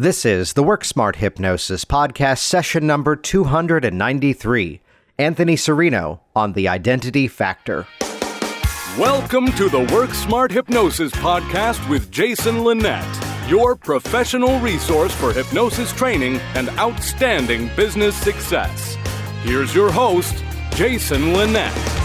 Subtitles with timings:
[0.00, 4.80] This is the Work Smart Hypnosis podcast, session number 293.
[5.18, 7.86] Anthony Serino on the identity factor.
[8.98, 13.04] Welcome to the Work Smart Hypnosis podcast with Jason Linett,
[13.46, 18.96] your professional resource for hypnosis training and outstanding business success.
[19.42, 21.99] Here's your host, Jason Linett.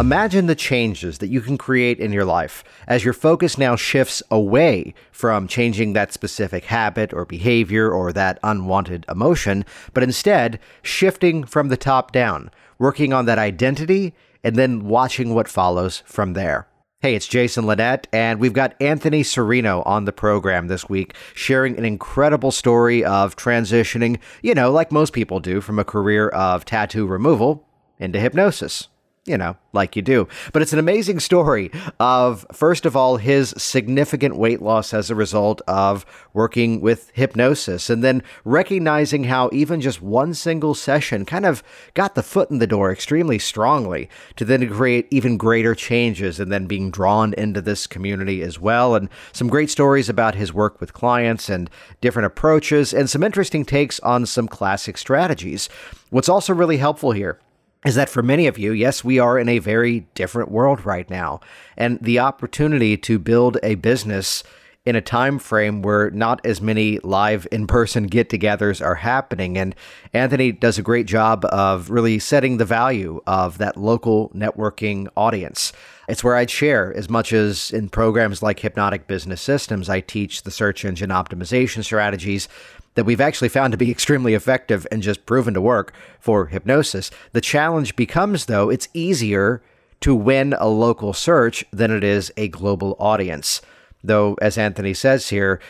[0.00, 4.22] Imagine the changes that you can create in your life as your focus now shifts
[4.30, 11.44] away from changing that specific habit or behavior or that unwanted emotion, but instead shifting
[11.44, 16.66] from the top down, working on that identity, and then watching what follows from there.
[17.00, 21.76] Hey, it's Jason Linett, and we've got Anthony Serino on the program this week, sharing
[21.76, 26.64] an incredible story of transitioning, you know, like most people do, from a career of
[26.64, 28.88] tattoo removal into hypnosis
[29.30, 30.26] you know, like you do.
[30.52, 35.14] But it's an amazing story of, first of all, his significant weight loss as a
[35.14, 41.46] result of working with hypnosis, and then recognizing how even just one single session kind
[41.46, 41.62] of
[41.94, 46.50] got the foot in the door extremely strongly to then create even greater changes and
[46.50, 48.96] then being drawn into this community as well.
[48.96, 53.64] And some great stories about his work with clients and different approaches, and some interesting
[53.64, 55.68] takes on some classic strategies.
[56.10, 57.38] What's also really helpful here
[57.84, 61.08] is that for many of you, yes, we are in a very different world right
[61.08, 61.40] now.
[61.76, 64.44] And the opportunity to build a business
[64.86, 69.74] in a time frame where not as many live in-person get-togethers are happening and
[70.14, 75.72] Anthony does a great job of really setting the value of that local networking audience.
[76.08, 80.42] It's where I'd share as much as in programs like Hypnotic Business Systems I teach
[80.42, 82.48] the search engine optimization strategies
[82.94, 87.10] that we've actually found to be extremely effective and just proven to work for hypnosis.
[87.32, 89.62] The challenge becomes, though, it's easier
[90.00, 93.60] to win a local search than it is a global audience.
[94.02, 95.60] Though, as Anthony says here,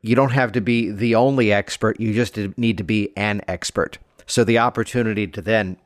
[0.00, 3.98] you don't have to be the only expert, you just need to be an expert.
[4.26, 5.76] So the opportunity to then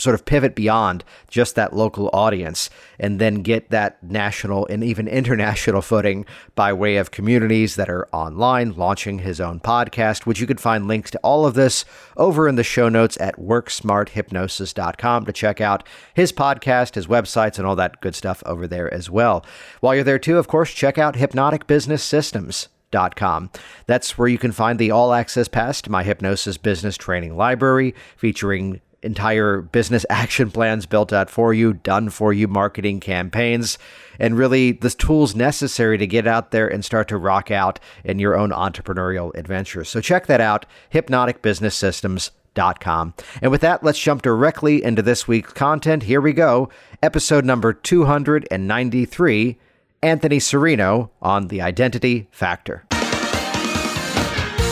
[0.00, 5.06] sort of pivot beyond just that local audience and then get that national and even
[5.20, 6.24] international footing
[6.54, 10.88] by way of communities that are online, launching his own podcast, which you can find
[10.88, 11.84] links to all of this
[12.16, 17.66] over in the show notes at worksmarthypnosis.com to check out his podcast, his websites, and
[17.66, 19.44] all that good stuff over there as well.
[19.80, 22.68] While you're there too, of course, check out Hypnotic Business Systems.
[23.14, 23.50] Com.
[23.86, 27.94] That's where you can find the all access pass to my hypnosis business training library
[28.16, 33.78] featuring entire business action plans built out for you, done for you, marketing campaigns,
[34.18, 38.18] and really the tools necessary to get out there and start to rock out in
[38.18, 39.88] your own entrepreneurial adventures.
[39.88, 43.14] So check that out, hypnoticbusinesssystems.com.
[43.40, 46.04] And with that, let's jump directly into this week's content.
[46.04, 46.68] Here we go.
[47.02, 49.58] Episode number 293
[50.02, 52.84] Anthony Serino on the identity factor.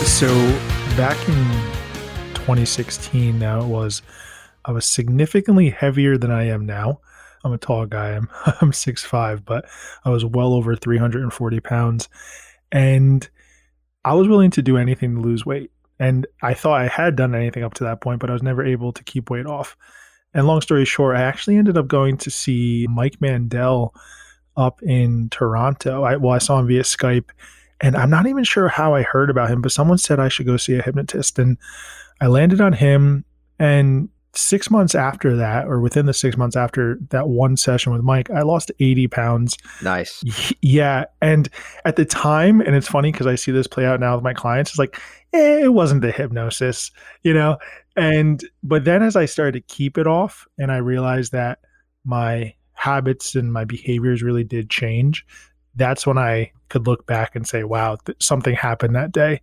[0.04, 0.28] So,
[0.96, 1.77] back in
[2.48, 4.00] 2016 now it was
[4.64, 7.00] I was significantly heavier than I am now.
[7.44, 8.16] I'm a tall guy.
[8.16, 8.28] I'm
[8.60, 9.66] I'm 6'5, but
[10.04, 12.08] I was well over 340 pounds.
[12.72, 13.28] And
[14.02, 15.70] I was willing to do anything to lose weight.
[15.98, 18.64] And I thought I had done anything up to that point, but I was never
[18.64, 19.76] able to keep weight off.
[20.32, 23.94] And long story short, I actually ended up going to see Mike Mandel
[24.56, 26.02] up in Toronto.
[26.02, 27.30] I, well, I saw him via Skype,
[27.80, 30.46] and I'm not even sure how I heard about him, but someone said I should
[30.46, 31.38] go see a hypnotist.
[31.38, 31.56] And
[32.20, 33.24] I landed on him.
[33.58, 38.02] And six months after that, or within the six months after that one session with
[38.02, 39.56] Mike, I lost 80 pounds.
[39.82, 40.22] Nice.
[40.60, 41.04] Yeah.
[41.20, 41.48] And
[41.84, 44.34] at the time, and it's funny because I see this play out now with my
[44.34, 45.00] clients, it's like,
[45.32, 46.90] eh, it wasn't the hypnosis,
[47.22, 47.58] you know?
[47.96, 51.58] And, but then as I started to keep it off and I realized that
[52.04, 55.26] my habits and my behaviors really did change,
[55.74, 59.40] that's when I could look back and say, wow, th- something happened that day.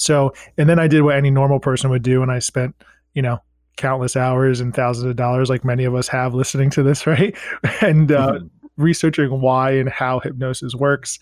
[0.00, 2.74] So, and then I did what any normal person would do, and I spent,
[3.14, 3.38] you know,
[3.76, 7.36] countless hours and thousands of dollars, like many of us have listening to this, right?
[7.82, 8.46] And uh, mm-hmm.
[8.78, 11.18] researching why and how hypnosis works.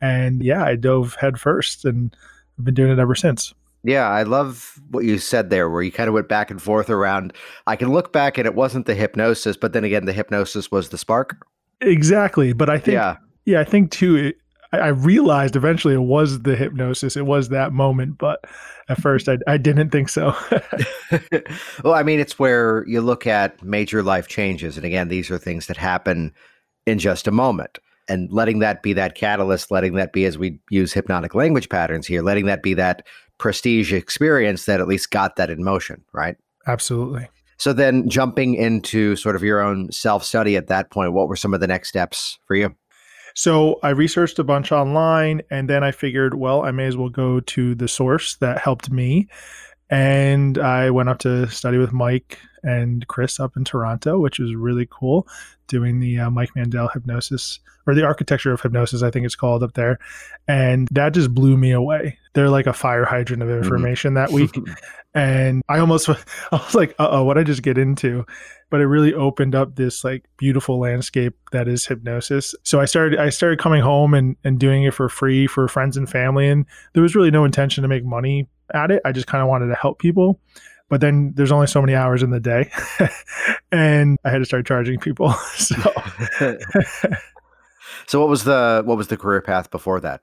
[0.00, 2.16] And yeah, I dove headfirst, and
[2.58, 3.52] I've been doing it ever since.
[3.84, 6.88] Yeah, I love what you said there, where you kind of went back and forth
[6.88, 7.34] around.
[7.66, 10.88] I can look back and it wasn't the hypnosis, but then again, the hypnosis was
[10.90, 11.44] the spark.
[11.80, 12.52] Exactly.
[12.52, 14.36] But I think, yeah, yeah I think too, it,
[14.72, 17.16] I, I realized eventually it was the hypnosis.
[17.16, 18.44] It was that moment, but
[18.88, 20.34] at first I, I didn't think so.
[21.84, 24.76] well, I mean, it's where you look at major life changes.
[24.76, 26.32] And again, these are things that happen
[26.86, 27.78] in just a moment.
[28.08, 32.06] And letting that be that catalyst, letting that be, as we use hypnotic language patterns
[32.06, 33.06] here, letting that be that
[33.38, 36.36] prestige experience that at least got that in motion, right?
[36.66, 37.28] Absolutely.
[37.58, 41.36] So then jumping into sort of your own self study at that point, what were
[41.36, 42.74] some of the next steps for you?
[43.34, 47.08] So I researched a bunch online and then I figured, well, I may as well
[47.08, 49.28] go to the source that helped me.
[49.90, 54.54] And I went up to study with Mike and Chris up in Toronto, which was
[54.54, 55.26] really cool,
[55.68, 59.62] doing the uh, Mike Mandel hypnosis or the architecture of hypnosis, I think it's called
[59.62, 59.98] up there.
[60.46, 62.18] And that just blew me away.
[62.34, 63.58] They're like a fire hydrant of mm-hmm.
[63.58, 64.26] information mm-hmm.
[64.26, 64.54] that week.
[65.14, 66.16] and I almost, I
[66.52, 68.24] was like, uh oh, what I just get into?
[68.70, 72.54] But it really opened up this like beautiful landscape that is hypnosis.
[72.62, 75.96] So I started, I started coming home and, and doing it for free for friends
[75.96, 76.48] and family.
[76.48, 79.02] And there was really no intention to make money at it.
[79.04, 80.40] I just kind of wanted to help people
[80.92, 82.70] but then there's only so many hours in the day
[83.72, 85.92] and i had to start charging people so.
[88.06, 90.20] So what was the what was the career path before that?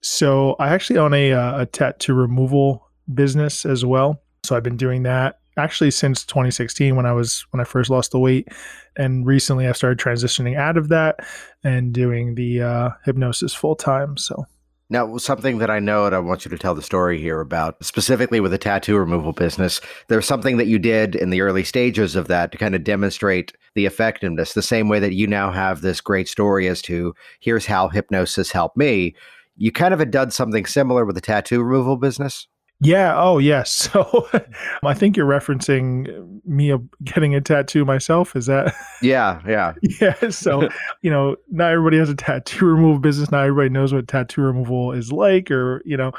[0.00, 4.22] So i actually own a, uh, a tattoo removal business as well.
[4.44, 8.12] So i've been doing that actually since 2016 when i was when i first lost
[8.12, 8.48] the weight.
[8.96, 11.20] And recently i started transitioning out of that
[11.62, 14.46] and doing the uh, hypnosis full time so
[14.90, 17.82] now, something that I know and I want you to tell the story here about,
[17.82, 22.16] specifically with the tattoo removal business, there's something that you did in the early stages
[22.16, 25.80] of that to kind of demonstrate the effectiveness, the same way that you now have
[25.80, 29.14] this great story as to here's how hypnosis helped me.
[29.56, 32.48] You kind of had done something similar with the tattoo removal business.
[32.80, 33.14] Yeah.
[33.16, 33.70] Oh, yes.
[33.90, 34.28] So
[34.84, 36.72] I think you're referencing me
[37.04, 38.34] getting a tattoo myself.
[38.36, 38.74] Is that?
[39.02, 39.40] Yeah.
[39.46, 39.74] Yeah.
[40.00, 40.30] yeah.
[40.30, 40.68] So,
[41.02, 43.30] you know, not everybody has a tattoo removal business.
[43.30, 46.12] Not everybody knows what tattoo removal is like, or, you know,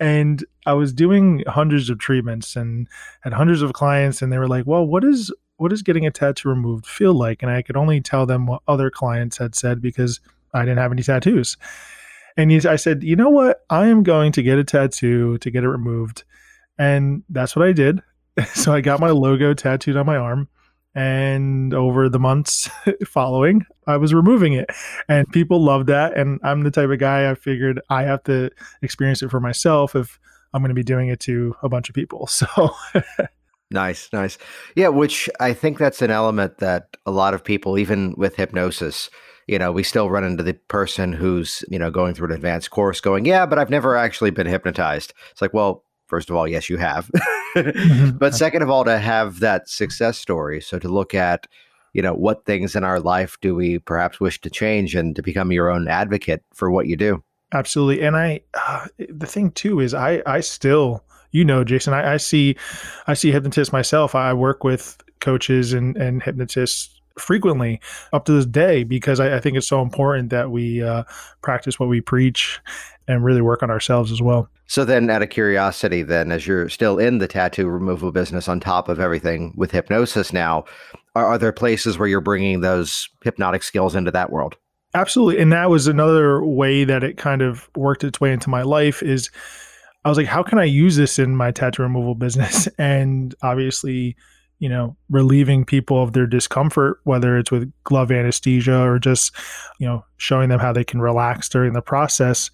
[0.00, 2.88] and I was doing hundreds of treatments and
[3.20, 6.10] had hundreds of clients, and they were like, well, what is, what is getting a
[6.10, 7.42] tattoo removed feel like?
[7.42, 10.20] And I could only tell them what other clients had said because
[10.52, 11.56] I didn't have any tattoos.
[12.36, 13.60] And he, I said, you know what?
[13.70, 16.24] I am going to get a tattoo to get it removed.
[16.78, 18.00] And that's what I did.
[18.54, 20.48] so I got my logo tattooed on my arm.
[20.96, 22.70] And over the months
[23.06, 24.70] following, I was removing it.
[25.08, 26.16] And people loved that.
[26.16, 28.50] And I'm the type of guy I figured I have to
[28.82, 30.20] experience it for myself if
[30.52, 32.28] I'm going to be doing it to a bunch of people.
[32.34, 32.46] So.
[33.70, 34.38] Nice, nice.
[34.76, 39.10] Yeah, which I think that's an element that a lot of people, even with hypnosis,
[39.46, 42.70] you know, we still run into the person who's, you know, going through an advanced
[42.70, 45.12] course going, yeah, but I've never actually been hypnotized.
[45.30, 47.10] It's like, well, first of all, yes, you have.
[47.56, 48.10] Mm-hmm.
[48.18, 50.60] but second of all, to have that success story.
[50.60, 51.46] So to look at,
[51.92, 55.22] you know, what things in our life do we perhaps wish to change and to
[55.22, 57.22] become your own advocate for what you do.
[57.52, 58.04] Absolutely.
[58.04, 62.16] And I, uh, the thing too is I, I still, you know, Jason, I, I
[62.16, 62.56] see,
[63.08, 64.14] I see hypnotists myself.
[64.14, 67.80] I work with coaches and, and hypnotists frequently
[68.12, 71.02] up to this day because I, I think it's so important that we uh,
[71.42, 72.60] practice what we preach
[73.08, 74.48] and really work on ourselves as well.
[74.66, 78.60] So then, out of curiosity, then as you're still in the tattoo removal business, on
[78.60, 80.64] top of everything with hypnosis now,
[81.14, 84.56] are, are there places where you're bringing those hypnotic skills into that world?
[84.94, 88.62] Absolutely, and that was another way that it kind of worked its way into my
[88.62, 89.02] life.
[89.02, 89.30] Is
[90.04, 92.68] I was like, how can I use this in my tattoo removal business?
[92.78, 94.16] And obviously,
[94.58, 99.34] you know, relieving people of their discomfort, whether it's with glove anesthesia or just,
[99.78, 102.50] you know, showing them how they can relax during the process.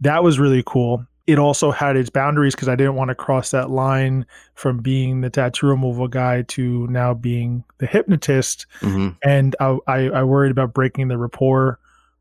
[0.00, 1.04] That was really cool.
[1.26, 5.20] It also had its boundaries because I didn't want to cross that line from being
[5.20, 8.66] the tattoo removal guy to now being the hypnotist.
[8.80, 9.10] Mm-hmm.
[9.22, 11.78] And I, I, I worried about breaking the rapport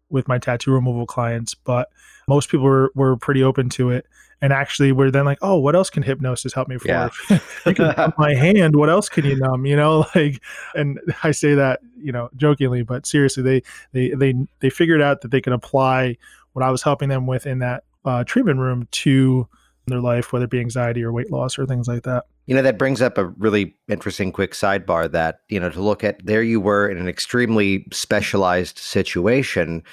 [0.10, 1.90] with my tattoo removal clients, but
[2.28, 4.06] most people were, were pretty open to it
[4.42, 6.88] and actually we're then like oh what else can hypnosis help me for?
[6.88, 7.10] Yeah.
[7.66, 10.06] you can numb my hand what else can you numb you know?
[10.16, 10.42] Like
[10.76, 15.22] and i say that you know jokingly but seriously they they they they figured out
[15.22, 16.18] that they could apply
[16.54, 19.48] what i was helping them with in that uh, treatment room to
[19.88, 22.26] their life whether it be anxiety or weight loss or things like that.
[22.48, 26.04] You know that brings up a really interesting quick sidebar that you know to look
[26.04, 29.84] at there you were in an extremely specialized situation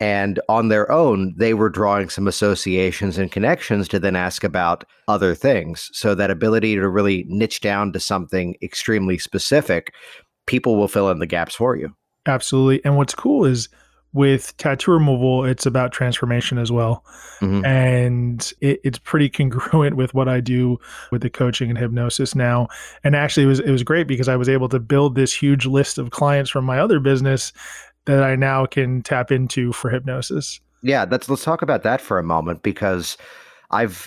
[0.00, 4.84] and on their own, they were drawing some associations and connections to then ask about
[5.08, 5.90] other things.
[5.92, 9.94] So that ability to really niche down to something extremely specific,
[10.46, 11.94] people will fill in the gaps for you.
[12.26, 12.84] Absolutely.
[12.84, 13.68] And what's cool is
[14.12, 17.04] with tattoo removal, it's about transformation as well.
[17.40, 17.64] Mm-hmm.
[17.64, 20.78] And it, it's pretty congruent with what I do
[21.10, 22.68] with the coaching and hypnosis now.
[23.02, 25.66] And actually it was it was great because I was able to build this huge
[25.66, 27.52] list of clients from my other business
[28.06, 30.60] that I now can tap into for hypnosis.
[30.82, 33.16] Yeah, let's let's talk about that for a moment because
[33.70, 34.04] I've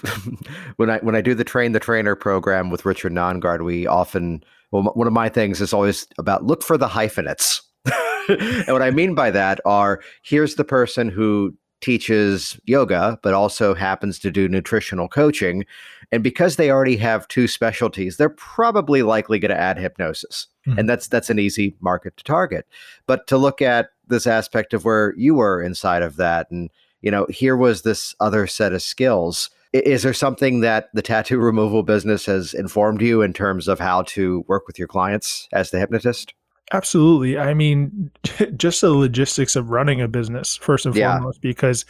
[0.77, 4.43] when I when I do the train the trainer program with Richard Nongard, we often
[4.71, 7.61] well one of my things is always about look for the hyphenates.
[8.29, 13.73] and what I mean by that are here's the person who teaches yoga, but also
[13.73, 15.65] happens to do nutritional coaching.
[16.11, 20.47] And because they already have two specialties, they're probably likely going to add hypnosis.
[20.67, 20.79] Mm-hmm.
[20.79, 22.67] And that's that's an easy market to target.
[23.07, 26.69] But to look at this aspect of where you were inside of that and
[27.01, 29.49] you know, here was this other set of skills.
[29.71, 34.03] Is there something that the tattoo removal business has informed you in terms of how
[34.03, 36.33] to work with your clients as the hypnotist?
[36.71, 37.37] Absolutely.
[37.37, 38.11] I mean,
[38.57, 41.17] just the logistics of running a business, first and yeah.
[41.17, 41.85] foremost, because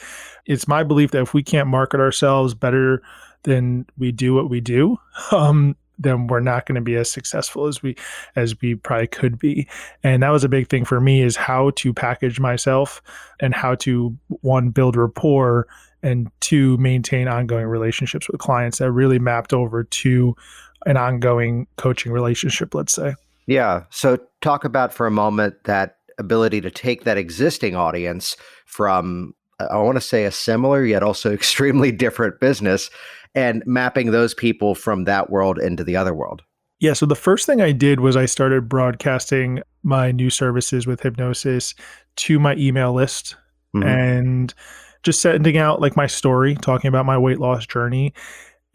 [0.45, 3.01] it's my belief that if we can't market ourselves better
[3.43, 4.97] than we do what we do,
[5.31, 7.95] um, then we're not going to be as successful as we
[8.35, 9.67] as we probably could be
[10.03, 13.01] and that was a big thing for me is how to package myself
[13.39, 15.67] and how to one build rapport
[16.01, 20.33] and two maintain ongoing relationships with clients that really mapped over to
[20.85, 23.13] an ongoing coaching relationship let's say
[23.49, 23.85] yeah.
[23.89, 28.37] So talk about for a moment that ability to take that existing audience
[28.67, 32.91] from I want to say a similar yet also extremely different business
[33.33, 36.43] and mapping those people from that world into the other world.
[36.79, 41.01] Yeah, so the first thing I did was I started broadcasting my new services with
[41.01, 41.73] hypnosis
[42.17, 43.35] to my email list
[43.75, 43.87] mm-hmm.
[43.87, 44.53] and
[45.01, 48.13] just sending out like my story, talking about my weight loss journey.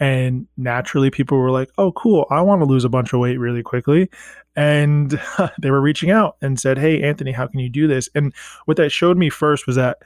[0.00, 3.38] And naturally, people were like, oh, cool, I want to lose a bunch of weight
[3.38, 4.10] really quickly
[4.56, 5.20] and
[5.60, 8.32] they were reaching out and said, "Hey, Anthony, how can you do this?" And
[8.64, 9.98] what that showed me first was that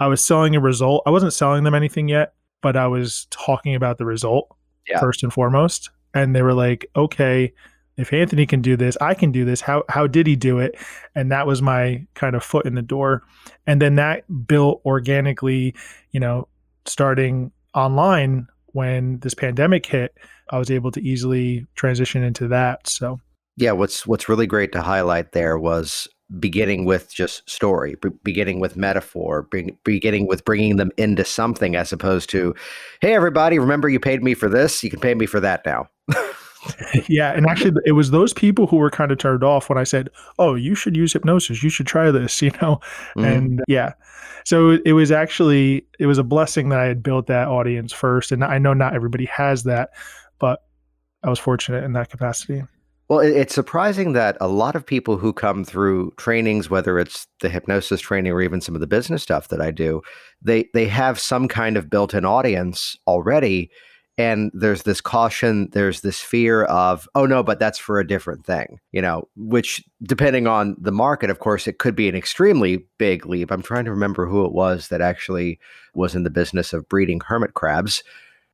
[0.00, 1.02] I was selling a result.
[1.06, 4.54] I wasn't selling them anything yet, but I was talking about the result
[4.88, 5.00] yeah.
[5.00, 5.90] first and foremost.
[6.14, 7.52] And they were like, "Okay,
[7.96, 9.60] if Anthony can do this, I can do this.
[9.60, 10.76] How how did he do it?"
[11.14, 13.22] And that was my kind of foot in the door.
[13.66, 15.74] And then that built organically,
[16.12, 16.48] you know,
[16.84, 20.16] starting online when this pandemic hit,
[20.50, 22.86] I was able to easily transition into that.
[22.86, 23.20] So
[23.56, 26.08] yeah, what's what's really great to highlight there was
[26.38, 29.48] beginning with just story, beginning with metaphor,
[29.84, 32.54] beginning with bringing them into something as opposed to,
[33.00, 34.82] hey, everybody, remember you paid me for this?
[34.82, 35.88] You can pay me for that now.
[37.08, 37.32] yeah.
[37.32, 40.10] And actually, it was those people who were kind of turned off when I said,
[40.38, 41.62] oh, you should use hypnosis.
[41.62, 42.80] You should try this, you know?
[43.16, 43.24] Mm-hmm.
[43.24, 43.92] And yeah.
[44.44, 48.32] So it was actually, it was a blessing that I had built that audience first.
[48.32, 49.90] And I know not everybody has that,
[50.38, 50.62] but
[51.22, 52.62] I was fortunate in that capacity.
[53.08, 57.48] Well, it's surprising that a lot of people who come through trainings, whether it's the
[57.48, 60.02] hypnosis training or even some of the business stuff that I do,
[60.42, 63.70] they they have some kind of built-in audience already,
[64.18, 68.44] and there's this caution, there's this fear of, oh no, but that's for a different
[68.44, 69.28] thing, you know.
[69.36, 73.52] Which, depending on the market, of course, it could be an extremely big leap.
[73.52, 75.60] I'm trying to remember who it was that actually
[75.94, 78.02] was in the business of breeding hermit crabs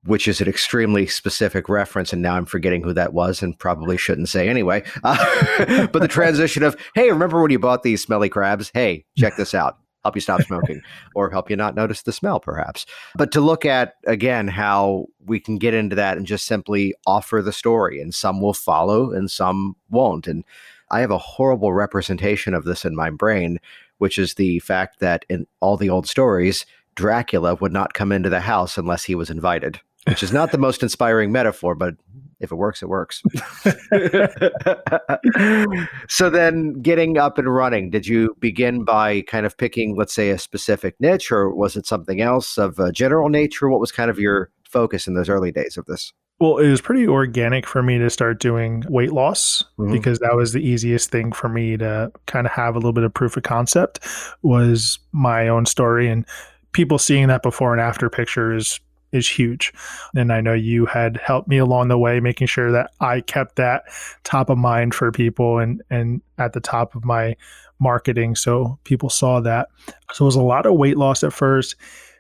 [0.05, 2.13] which is an extremely specific reference.
[2.13, 4.83] And now I'm forgetting who that was and probably shouldn't say anyway.
[5.05, 8.71] Uh, but the transition of, hey, remember when you bought these smelly crabs?
[8.75, 9.79] Hey, check this out.
[10.03, 10.83] Help you stop smoking
[11.15, 12.85] or help you not notice the smell, perhaps.
[13.15, 17.41] But to look at, again, how we can get into that and just simply offer
[17.41, 20.27] the story, and some will follow and some won't.
[20.27, 20.45] And
[20.91, 23.61] I have a horrible representation of this in my brain,
[23.99, 26.67] which is the fact that in all the old stories,
[26.97, 30.59] Dracula would not come into the house unless he was invited which is not the
[30.59, 31.95] most inspiring metaphor, but
[32.41, 33.23] if it works, it works.
[36.09, 40.31] so then getting up and running, did you begin by kind of picking, let's say,
[40.31, 43.69] a specific niche, or was it something else of a general nature?
[43.69, 46.13] What was kind of your focus in those early days of this?
[46.41, 49.93] Well, it was pretty organic for me to start doing weight loss mm-hmm.
[49.93, 53.05] because that was the easiest thing for me to kind of have a little bit
[53.05, 54.01] of proof of concept
[54.43, 56.27] was my own story and
[56.73, 58.81] people seeing that before and after pictures
[59.13, 59.73] is huge.
[60.17, 63.57] And I know you had helped me along the way, making sure that I kept
[63.57, 63.85] that
[64.25, 67.37] top of mind for people and, and at the top of my
[67.79, 68.35] marketing.
[68.35, 69.69] So people saw that.
[70.13, 71.77] So it was a lot of weight loss at first.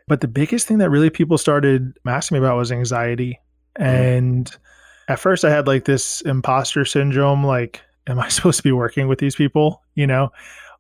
[0.09, 3.41] But the biggest thing that really people started asking me about was anxiety.
[3.79, 3.85] Mm-hmm.
[3.85, 4.57] And
[5.09, 9.09] at first I had like this imposter syndrome, like, am I supposed to be working
[9.09, 9.83] with these people?
[9.95, 10.31] You know?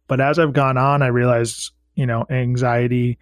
[0.08, 3.18] But as I've gone on, I realized, you know, anxiety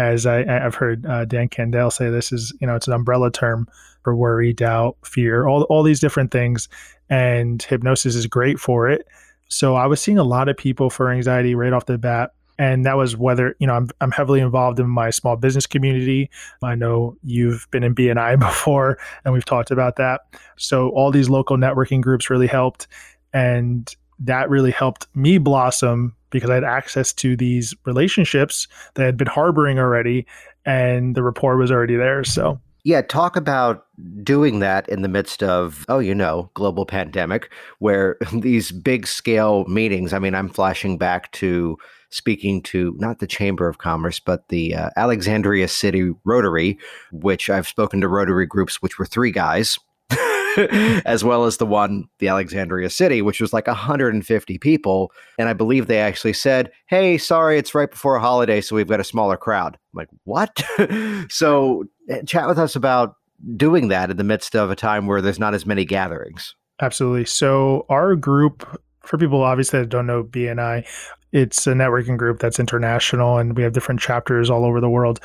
[0.00, 3.30] as I, have heard uh, Dan Candell say, this is you know it's an umbrella
[3.30, 3.68] term
[4.02, 6.68] for worry, doubt, fear, all all these different things,
[7.10, 9.06] and hypnosis is great for it.
[9.48, 12.32] So I was seeing a lot of people for anxiety right off the bat.
[12.58, 16.30] And that was whether, you know, I'm, I'm heavily involved in my small business community.
[16.62, 20.20] I know you've been in BNI before and we've talked about that.
[20.56, 22.86] So all these local networking groups really helped.
[23.32, 29.06] And that really helped me blossom because I had access to these relationships that I
[29.06, 30.26] had been harboring already
[30.64, 32.24] and the rapport was already there.
[32.24, 33.86] So, yeah, talk about
[34.22, 39.64] doing that in the midst of, oh, you know, global pandemic, where these big scale
[39.66, 41.76] meetings, I mean, I'm flashing back to
[42.10, 46.78] speaking to not the Chamber of Commerce, but the uh, Alexandria City Rotary,
[47.12, 49.78] which I've spoken to Rotary groups, which were three guys.
[51.04, 55.12] as well as the one, the Alexandria City, which was like 150 people.
[55.38, 58.88] And I believe they actually said, Hey, sorry, it's right before a holiday, so we've
[58.88, 59.76] got a smaller crowd.
[59.92, 60.62] I'm like, what?
[61.28, 63.14] so eh, chat with us about
[63.56, 66.54] doing that in the midst of a time where there's not as many gatherings.
[66.80, 67.26] Absolutely.
[67.26, 70.86] So our group, for people obviously that don't know BNI,
[71.32, 75.20] it's a networking group that's international and we have different chapters all over the world.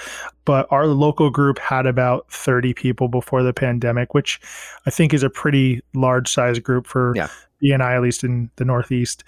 [0.46, 4.40] But our local group had about 30 people before the pandemic, which
[4.86, 7.30] I think is a pretty large size group for yeah.
[7.64, 9.24] BNI, at least in the Northeast.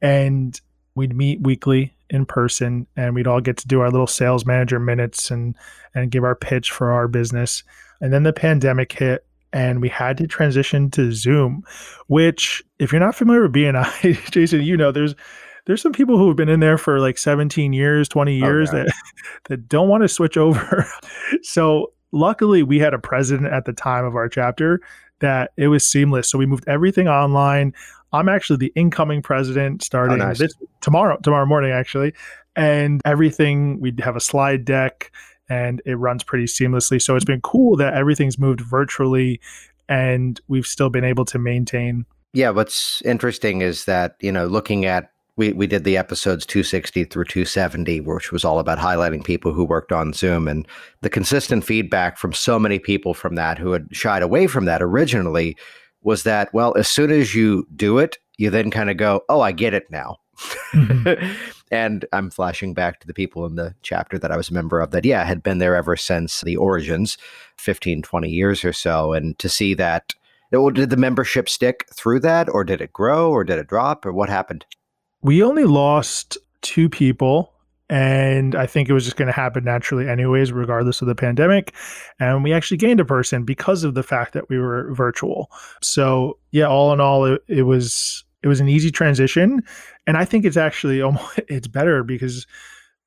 [0.00, 0.60] And
[0.94, 4.78] we'd meet weekly in person and we'd all get to do our little sales manager
[4.78, 5.56] minutes and
[5.94, 7.62] and give our pitch for our business.
[8.00, 11.64] And then the pandemic hit and we had to transition to Zoom,
[12.06, 15.14] which if you're not familiar with BNI, Jason, you know there's
[15.66, 18.76] there's some people who have been in there for like 17 years, 20 years oh,
[18.76, 18.92] that
[19.48, 20.86] that don't want to switch over.
[21.42, 24.80] so luckily we had a president at the time of our chapter
[25.20, 26.28] that it was seamless.
[26.28, 27.74] So we moved everything online.
[28.12, 30.38] I'm actually the incoming president oh, starting oh, nice.
[30.38, 32.14] this tomorrow, tomorrow morning actually.
[32.56, 35.12] And everything we have a slide deck
[35.48, 37.00] and it runs pretty seamlessly.
[37.00, 39.40] So it's been cool that everything's moved virtually
[39.88, 42.06] and we've still been able to maintain.
[42.32, 45.10] Yeah, what's interesting is that, you know, looking at
[45.40, 49.64] we, we did the episodes 260 through 270, which was all about highlighting people who
[49.64, 50.46] worked on Zoom.
[50.46, 50.68] And
[51.00, 54.82] the consistent feedback from so many people from that who had shied away from that
[54.82, 55.56] originally
[56.02, 59.40] was that, well, as soon as you do it, you then kind of go, oh,
[59.40, 60.18] I get it now.
[60.74, 61.32] Mm-hmm.
[61.70, 64.78] and I'm flashing back to the people in the chapter that I was a member
[64.78, 67.16] of that, yeah, had been there ever since the origins,
[67.56, 69.14] 15, 20 years or so.
[69.14, 70.12] And to see that,
[70.52, 74.12] did the membership stick through that, or did it grow, or did it drop, or
[74.12, 74.66] what happened?
[75.22, 77.52] We only lost two people
[77.90, 81.74] and I think it was just going to happen naturally, anyways, regardless of the pandemic.
[82.20, 85.50] And we actually gained a person because of the fact that we were virtual.
[85.82, 89.62] So yeah, all in all, it, it was it was an easy transition,
[90.06, 92.46] and I think it's actually almost it's better because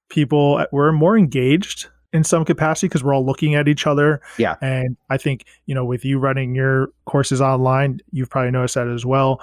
[0.10, 4.22] people were more engaged in some capacity because we're all looking at each other.
[4.38, 8.75] Yeah, and I think you know with you running your courses online, you've probably noticed
[8.75, 9.41] that as well.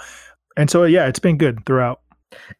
[0.58, 2.02] And so yeah, it's been good throughout.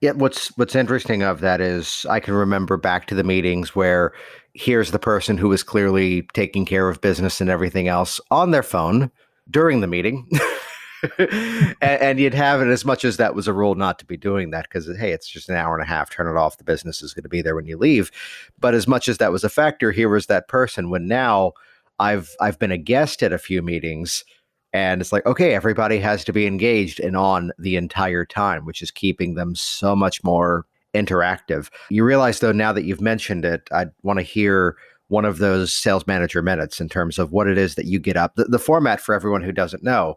[0.00, 4.12] Yeah, what's what's interesting of that is I can remember back to the meetings where
[4.54, 8.62] here's the person who was clearly taking care of business and everything else on their
[8.62, 9.10] phone
[9.48, 10.28] during the meeting.
[11.18, 14.16] and, and, you'd have it as much as that was a rule not to be
[14.16, 16.64] doing that because hey it's just an hour and a half turn it off the
[16.64, 18.10] business is going to be there when you leave
[18.58, 21.52] but as much as that was a factor here was that person when now
[21.98, 24.24] i've i've been a guest at a few meetings
[24.72, 28.82] and it's like, okay, everybody has to be engaged and on the entire time, which
[28.82, 31.70] is keeping them so much more interactive.
[31.90, 34.76] You realize, though, now that you've mentioned it, I want to hear
[35.08, 38.16] one of those sales manager minutes in terms of what it is that you get
[38.16, 38.36] up.
[38.36, 40.14] The, the format for everyone who doesn't know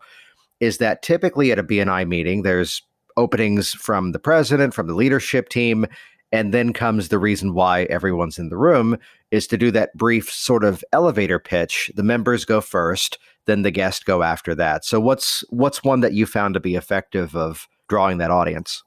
[0.60, 2.82] is that typically at a BNI meeting, there's
[3.18, 5.88] openings from the president, from the leadership team,
[6.32, 8.98] and then comes the reason why everyone's in the room
[9.32, 11.92] is to do that brief sort of elevator pitch.
[11.96, 14.86] The members go first then the guest go after that.
[14.86, 18.84] So what's what's one that you found to be effective of drawing that audience?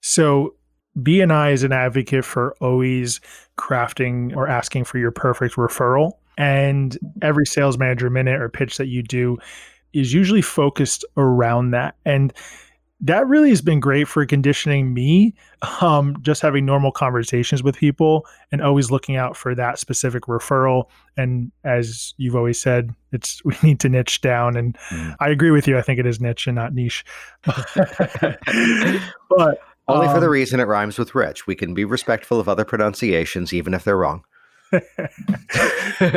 [0.00, 0.54] So
[0.98, 3.20] BNI is an advocate for always
[3.58, 6.12] crafting or asking for your perfect referral.
[6.38, 9.38] And every sales manager minute or pitch that you do
[9.92, 11.96] is usually focused around that.
[12.04, 12.32] And
[13.00, 15.34] that really has been great for conditioning me
[15.82, 20.84] um, just having normal conversations with people and always looking out for that specific referral.
[21.16, 24.56] And as you've always said it's we need to niche down.
[24.56, 25.14] And mm.
[25.20, 25.76] i agree with you.
[25.76, 27.04] I think it is niche and not niche.
[29.28, 31.46] But only um, for the um, reason it rhymes with rich.
[31.46, 34.24] We can be respectful of other pronunciations even if they're wrong.
[34.70, 34.82] But,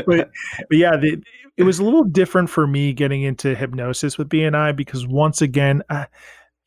[0.05, 0.31] but,
[0.71, 1.21] yeah the,
[1.57, 5.83] it was a little different for me getting into hypnosis with bni because once again
[5.89, 6.05] uh,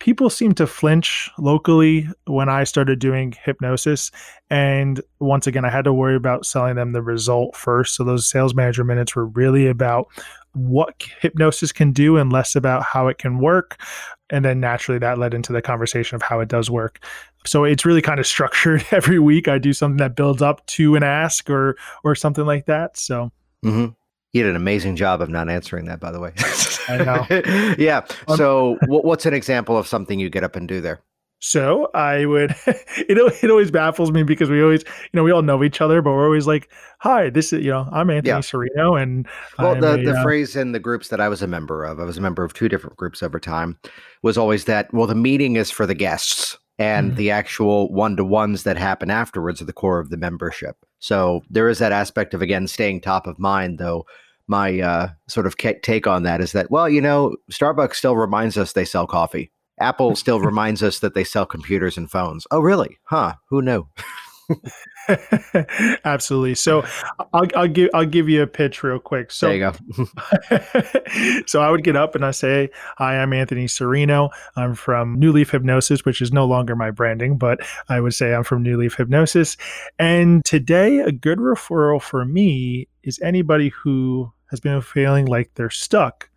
[0.02, 4.10] people seem to flinch locally when I started doing hypnosis.
[4.50, 7.94] And once again, I had to worry about selling them the result first.
[7.94, 10.08] So those sales manager minutes were really about
[10.54, 13.80] what hypnosis can do and less about how it can work.
[14.28, 16.98] And then naturally that led into the conversation of how it does work.
[17.46, 19.46] So it's really kind of structured every week.
[19.46, 22.96] I do something that builds up to an ask or or something like that.
[22.96, 23.30] So
[23.64, 23.92] mm-hmm.
[24.32, 26.32] You did an amazing job of not answering that, by the way.
[26.88, 27.74] I know.
[27.78, 28.04] yeah.
[28.28, 31.02] Um, so, what's an example of something you get up and do there?
[31.44, 35.42] So I would, it, it always baffles me because we always, you know, we all
[35.42, 38.38] know each other, but we're always like, hi, this is, you know, I'm Anthony yeah.
[38.38, 39.02] Serino.
[39.02, 39.26] And
[39.58, 41.98] well, the, a, the uh, phrase in the groups that I was a member of,
[41.98, 43.76] I was a member of two different groups over time,
[44.22, 47.16] was always that, well, the meeting is for the guests and mm.
[47.16, 50.76] the actual one to ones that happen afterwards are the core of the membership.
[51.00, 54.06] So there is that aspect of again staying top of mind, though.
[54.48, 58.58] My uh, sort of take on that is that, well, you know, Starbucks still reminds
[58.58, 59.52] us they sell coffee.
[59.80, 62.46] Apple still reminds us that they sell computers and phones.
[62.50, 62.98] Oh, really?
[63.04, 63.34] Huh?
[63.48, 63.86] Who knew?
[66.04, 66.54] Absolutely.
[66.54, 66.84] So
[67.32, 69.30] I'll, I'll, give I'll give you a pitch real quick.
[69.30, 71.42] So there you go.
[71.46, 74.30] so I would get up and I say, "Hi, I'm Anthony Serino.
[74.56, 78.34] I'm from New Leaf Hypnosis, which is no longer my branding, but I would say
[78.34, 79.56] I'm from New Leaf Hypnosis.
[79.98, 85.70] And today, a good referral for me is anybody who has been feeling like they're
[85.70, 86.28] stuck,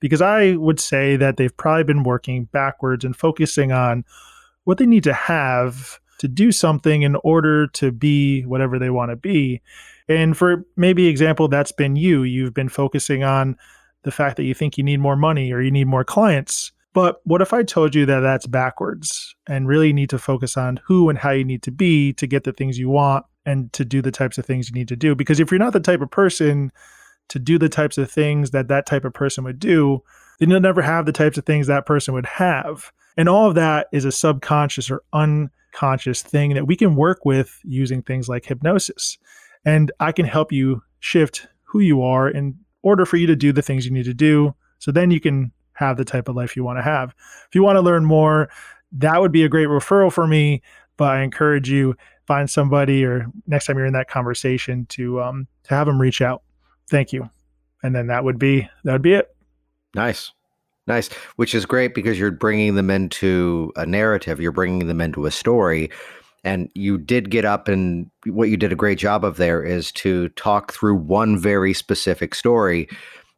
[0.00, 4.04] because I would say that they've probably been working backwards and focusing on
[4.64, 9.10] what they need to have." To do something in order to be whatever they want
[9.10, 9.60] to be.
[10.08, 12.22] And for maybe example, that's been you.
[12.22, 13.56] You've been focusing on
[14.04, 16.70] the fact that you think you need more money or you need more clients.
[16.92, 20.78] But what if I told you that that's backwards and really need to focus on
[20.86, 23.84] who and how you need to be to get the things you want and to
[23.84, 25.16] do the types of things you need to do?
[25.16, 26.70] Because if you're not the type of person
[27.30, 30.04] to do the types of things that that type of person would do,
[30.38, 32.92] then you'll never have the types of things that person would have.
[33.16, 37.58] And all of that is a subconscious or unconscious thing that we can work with
[37.64, 39.18] using things like hypnosis.
[39.64, 43.52] And I can help you shift who you are in order for you to do
[43.52, 44.54] the things you need to do.
[44.78, 47.14] So then you can have the type of life you want to have.
[47.48, 48.50] If you want to learn more,
[48.92, 50.62] that would be a great referral for me.
[50.96, 51.94] But I encourage you
[52.26, 56.20] find somebody or next time you're in that conversation to um, to have them reach
[56.20, 56.42] out.
[56.90, 57.30] Thank you.
[57.82, 59.34] And then that would be that would be it.
[59.94, 60.32] Nice.
[60.86, 65.26] Nice, which is great because you're bringing them into a narrative, you're bringing them into
[65.26, 65.90] a story.
[66.44, 69.92] And you did get up, and what you did a great job of there is
[69.92, 72.88] to talk through one very specific story,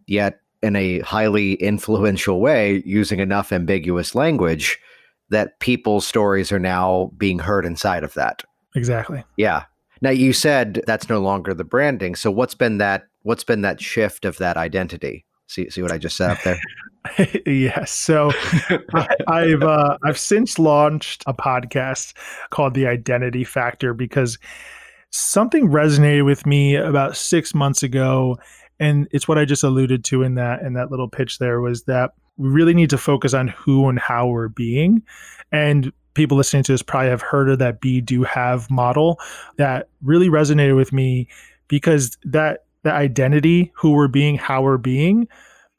[0.06, 4.78] yet in a highly influential way, using enough ambiguous language
[5.28, 8.42] that people's stories are now being heard inside of that.
[8.74, 9.22] Exactly.
[9.36, 9.64] Yeah.
[10.00, 12.14] Now you said that's no longer the branding.
[12.14, 15.26] So what's been that what's been that shift of that identity?
[15.46, 16.58] See, see what I just set up there.
[17.46, 17.92] yes.
[17.92, 18.30] So
[19.28, 22.14] I, have uh, I've since launched a podcast
[22.50, 24.38] called The Identity Factor because
[25.10, 28.36] something resonated with me about six months ago,
[28.80, 31.38] and it's what I just alluded to in that in that little pitch.
[31.38, 35.02] There was that we really need to focus on who and how we're being,
[35.52, 39.20] and people listening to this probably have heard of that be do have model
[39.56, 41.28] that really resonated with me
[41.68, 45.26] because that the identity, who we're being, how we're being,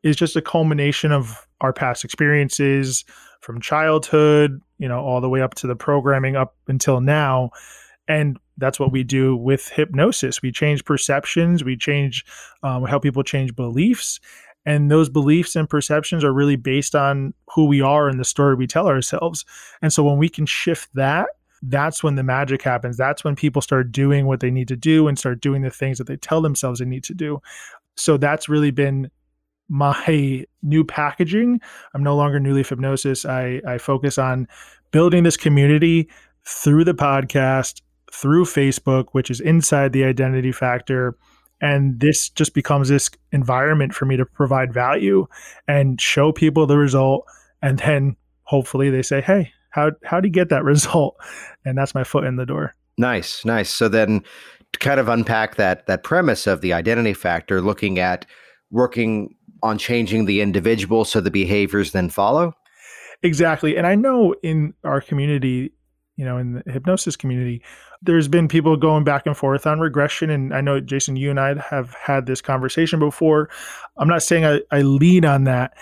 [0.03, 3.05] is just a culmination of our past experiences
[3.41, 7.51] from childhood, you know, all the way up to the programming up until now.
[8.07, 10.41] And that's what we do with hypnosis.
[10.41, 12.25] We change perceptions, we change,
[12.63, 14.19] um, we help people change beliefs.
[14.65, 18.55] And those beliefs and perceptions are really based on who we are and the story
[18.55, 19.45] we tell ourselves.
[19.81, 21.27] And so when we can shift that,
[21.69, 22.97] that's when the magic happens.
[22.97, 25.97] That's when people start doing what they need to do and start doing the things
[25.97, 27.41] that they tell themselves they need to do.
[27.95, 29.09] So that's really been
[29.69, 31.59] my new packaging.
[31.93, 33.25] I'm no longer New Leaf Hypnosis.
[33.25, 34.47] I, I focus on
[34.91, 36.09] building this community
[36.45, 41.17] through the podcast, through Facebook, which is inside the identity factor.
[41.61, 45.25] And this just becomes this environment for me to provide value
[45.67, 47.25] and show people the result.
[47.61, 51.17] And then hopefully they say, hey, how how do you get that result?
[51.65, 52.73] And that's my foot in the door.
[52.97, 53.69] Nice, nice.
[53.69, 54.23] So then
[54.73, 58.25] to kind of unpack that that premise of the identity factor, looking at
[58.71, 62.53] working on changing the individual so the behaviors then follow.
[63.23, 63.77] Exactly.
[63.77, 65.71] And I know in our community,
[66.17, 67.61] you know, in the hypnosis community,
[68.01, 70.29] there's been people going back and forth on regression.
[70.29, 73.49] And I know, Jason, you and I have had this conversation before.
[73.97, 75.73] I'm not saying I, I lean on that,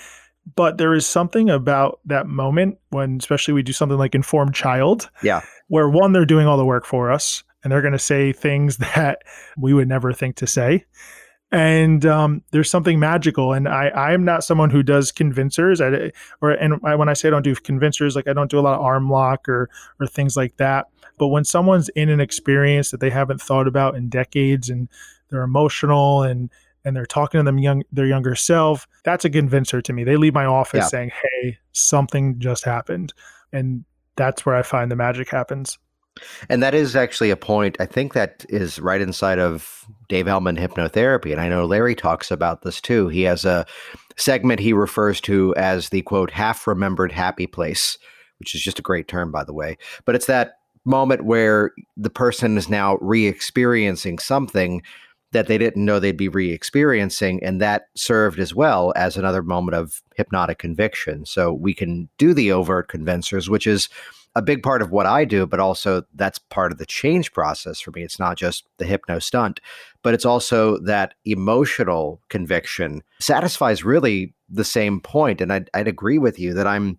[0.56, 5.10] but there is something about that moment when especially we do something like informed child
[5.22, 5.42] yeah.
[5.68, 8.78] where one they're doing all the work for us and they're going to say things
[8.96, 9.20] that
[9.58, 10.86] we would never think to say.
[11.52, 15.82] And um, there's something magical and i i'm not someone who does convincers.
[15.82, 18.58] I, or and I, when i say i don't do convincers like i don't do
[18.58, 20.88] a lot of arm lock or or things like that.
[21.20, 24.90] But when someone's in an experience that they haven't thought about in decades and
[25.30, 26.50] they're emotional and
[26.86, 30.04] and they're talking to them young their younger self, that's a convincer to me.
[30.04, 30.88] They leave my office yeah.
[30.88, 33.14] saying, "Hey, something just happened,"
[33.52, 35.78] and that's where I find the magic happens.
[36.50, 40.58] And that is actually a point I think that is right inside of Dave Elman
[40.58, 41.32] hypnotherapy.
[41.32, 43.08] And I know Larry talks about this too.
[43.08, 43.66] He has a
[44.16, 47.98] segment he refers to as the quote, half remembered happy place,
[48.38, 49.78] which is just a great term, by the way.
[50.06, 54.82] But it's that moment where the person is now re experiencing something
[55.34, 57.44] that they didn't know they'd be re experiencing.
[57.44, 61.26] And that served as well as another moment of hypnotic conviction.
[61.26, 63.90] So we can do the overt convincers, which is
[64.36, 67.80] a big part of what I do, but also that's part of the change process
[67.80, 68.02] for me.
[68.02, 69.60] It's not just the hypno stunt,
[70.02, 75.40] but it's also that emotional conviction satisfies really the same point.
[75.40, 76.98] And I'd, I'd agree with you that I'm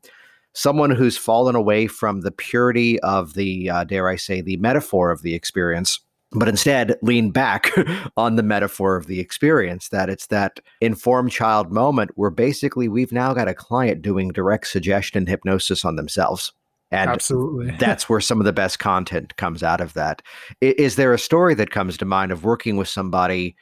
[0.52, 5.10] someone who's fallen away from the purity of the, uh, dare I say, the metaphor
[5.10, 5.98] of the experience
[6.34, 7.70] but instead lean back
[8.16, 13.12] on the metaphor of the experience that it's that informed child moment where basically we've
[13.12, 16.52] now got a client doing direct suggestion and hypnosis on themselves.
[16.90, 17.70] And absolutely.
[17.78, 20.22] that's where some of the best content comes out of that.
[20.60, 23.56] Is there a story that comes to mind of working with somebody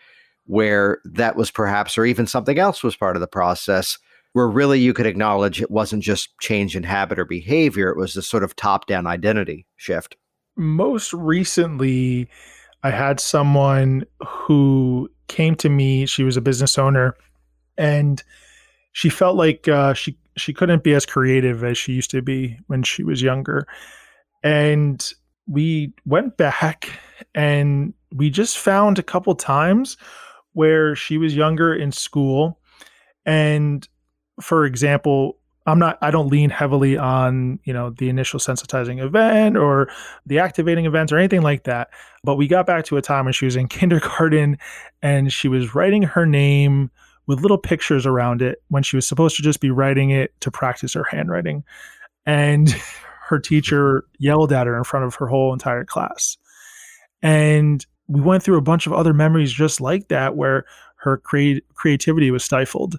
[0.46, 3.98] where that was perhaps or even something else was part of the process
[4.32, 8.16] where really you could acknowledge it wasn't just change in habit or behavior it was
[8.16, 10.16] a sort of top down identity shift?
[10.56, 12.28] Most recently
[12.82, 16.06] I had someone who came to me.
[16.06, 17.16] She was a business owner,
[17.78, 18.22] and
[18.92, 22.58] she felt like uh, she she couldn't be as creative as she used to be
[22.66, 23.66] when she was younger.
[24.42, 25.12] And
[25.46, 26.90] we went back
[27.34, 29.96] and we just found a couple times
[30.52, 32.58] where she was younger in school.
[33.26, 33.86] And
[34.40, 39.56] for example, I'm not I don't lean heavily on, you know, the initial sensitizing event
[39.56, 39.88] or
[40.26, 41.90] the activating events or anything like that.
[42.24, 44.58] But we got back to a time when she was in kindergarten
[45.02, 46.90] and she was writing her name
[47.26, 50.50] with little pictures around it when she was supposed to just be writing it to
[50.50, 51.64] practice her handwriting.
[52.26, 52.74] And
[53.28, 56.36] her teacher yelled at her in front of her whole entire class.
[57.22, 60.64] And we went through a bunch of other memories just like that where
[60.96, 62.96] her create creativity was stifled.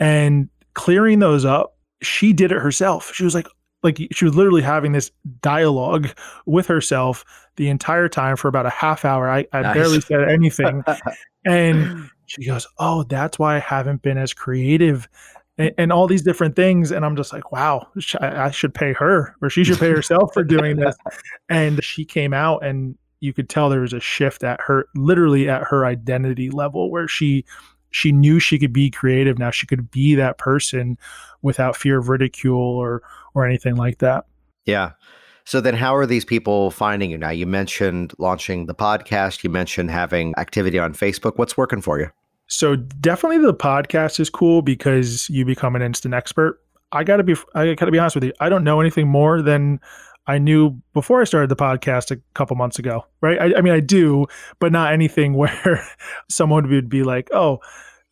[0.00, 1.73] And clearing those up
[2.04, 3.12] she did it herself.
[3.14, 3.48] She was like,
[3.82, 5.10] like she was literally having this
[5.42, 6.08] dialogue
[6.46, 7.24] with herself
[7.56, 9.28] the entire time for about a half hour.
[9.28, 9.74] I, I nice.
[9.74, 10.82] barely said anything.
[11.44, 15.08] and she goes, Oh, that's why I haven't been as creative
[15.58, 16.90] and, and all these different things.
[16.90, 17.86] And I'm just like, wow,
[18.20, 20.96] I, I should pay her or she should pay herself for doing this.
[21.50, 25.48] And she came out and you could tell there was a shift at her, literally
[25.48, 27.44] at her identity level where she
[27.94, 29.38] she knew she could be creative.
[29.38, 30.98] Now she could be that person
[31.42, 33.02] without fear of ridicule or
[33.34, 34.24] or anything like that.
[34.64, 34.92] Yeah.
[35.44, 37.18] So then how are these people finding you?
[37.18, 39.44] Now you mentioned launching the podcast.
[39.44, 41.34] You mentioned having activity on facebook.
[41.36, 42.10] What's working for you?
[42.48, 46.60] So definitely the podcast is cool because you become an instant expert.
[46.90, 48.32] I gotta be i gotta be honest with you.
[48.40, 49.78] I don't know anything more than
[50.26, 53.40] I knew before I started the podcast a couple months ago, right?
[53.40, 54.26] I, I mean, I do,
[54.58, 55.86] but not anything where
[56.30, 57.60] someone would be like, oh,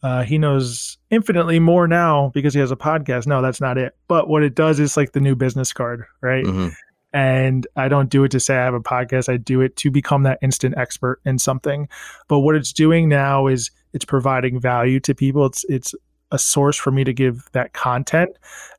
[0.03, 3.27] uh, he knows infinitely more now because he has a podcast.
[3.27, 3.95] No, that's not it.
[4.09, 6.45] But what it does is like the new business card, right?
[6.45, 6.69] Mm-hmm.
[7.15, 9.33] And I don't do it to say I have a podcast.
[9.33, 11.89] I do it to become that instant expert in something.
[12.27, 15.47] But what it's doing now is it's providing value to people.
[15.47, 15.95] It's it's
[16.33, 18.31] a source for me to give that content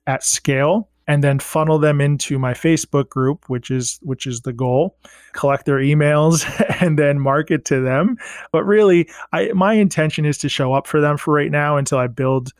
[0.08, 4.54] at scale and then funnel them into my Facebook group, which is which is the
[4.54, 4.98] goal.
[5.34, 6.46] Collect their emails
[6.82, 8.18] and then market to them.
[8.52, 11.98] But really, I my intention is to show up for them for right now until
[11.98, 12.52] I build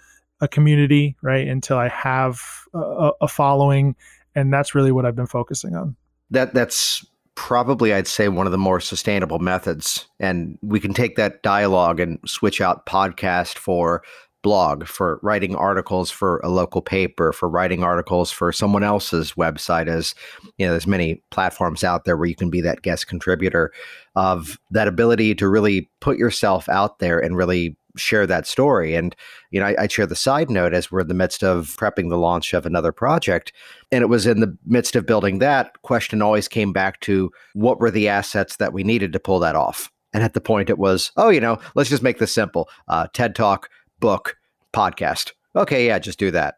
[0.42, 1.48] a community, right?
[1.48, 2.42] Until I have
[2.74, 3.96] a, a following,
[4.36, 5.96] and that's really what I've been focusing on.
[6.32, 10.08] That that's probably I'd say one of the more sustainable methods.
[10.20, 14.04] And we can take that dialogue and switch out podcast for
[14.44, 19.88] blog, for writing articles for a local paper, for writing articles for someone else's website.
[19.88, 20.14] As
[20.58, 23.72] you know, there's many platforms out there where you can be that guest contributor
[24.16, 28.96] of that ability to really put yourself out there and really share that story.
[28.96, 29.16] And,
[29.52, 32.10] you know, I, I share the side note as we're in the midst of prepping
[32.10, 33.54] the launch of another project.
[33.92, 37.80] And it was in the midst of building that, question always came back to what
[37.80, 39.92] were the assets that we needed to pull that off?
[40.12, 42.70] And at the point it was, oh, you know, let's just make this simple.
[42.88, 43.70] Uh, TED Talk,
[44.04, 44.36] book,
[44.74, 45.32] podcast.
[45.56, 46.56] Okay, yeah, just do that.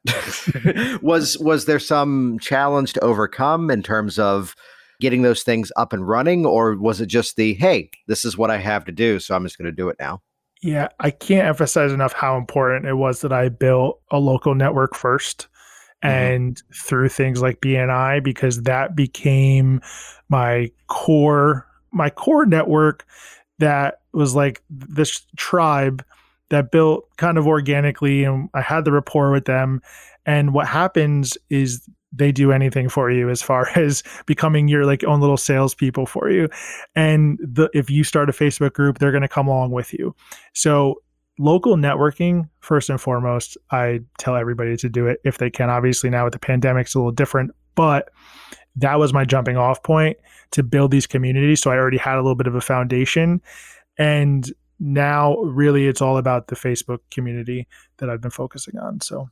[1.04, 4.56] was was there some challenge to overcome in terms of
[5.00, 8.50] getting those things up and running or was it just the hey, this is what
[8.50, 10.24] I have to do, so I'm just going to do it now?
[10.64, 14.96] Yeah, I can't emphasize enough how important it was that I built a local network
[14.96, 15.48] first
[16.04, 16.10] mm-hmm.
[16.10, 19.82] and through things like BNI because that became
[20.30, 23.06] my core my core network
[23.60, 26.04] that was like this tribe
[26.50, 29.82] that built kind of organically and I had the rapport with them.
[30.26, 35.04] And what happens is they do anything for you as far as becoming your like
[35.04, 36.50] own little salespeople for you.
[36.96, 40.16] And the, if you start a Facebook group, they're going to come along with you.
[40.54, 41.02] So
[41.38, 45.70] local networking first and foremost, I tell everybody to do it if they can.
[45.70, 48.10] Obviously now with the pandemic, it's a little different, but
[48.78, 50.18] that was my jumping off point
[50.52, 51.62] to build these communities.
[51.62, 53.42] So I already had a little bit of a foundation.
[53.98, 59.02] And now really it's all about the Facebook community that I've been focusing on.
[59.02, 59.30] So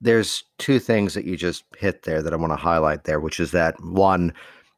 [0.00, 3.38] There's two things that you just hit there that I want to highlight there, which
[3.40, 4.32] is that one,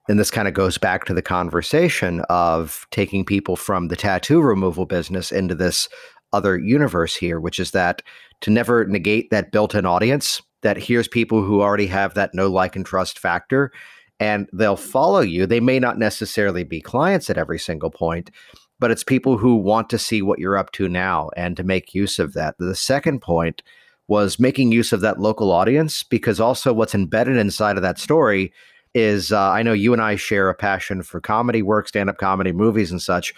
[0.09, 4.41] and this kind of goes back to the conversation of taking people from the tattoo
[4.41, 5.89] removal business into this
[6.33, 8.03] other universe here, which is that
[8.41, 12.49] to never negate that built in audience, that hears people who already have that no
[12.51, 13.73] like and trust factor
[14.23, 15.47] and they'll follow you.
[15.47, 18.31] They may not necessarily be clients at every single point,
[18.83, 21.95] but it's people who want to see what you're up to now and to make
[21.95, 22.57] use of that.
[22.59, 23.63] The second point
[24.09, 28.53] was making use of that local audience because also what's embedded inside of that story
[28.93, 32.19] is uh, I know you and I share a passion for comedy work, stand up
[32.19, 33.33] comedy, movies, and such.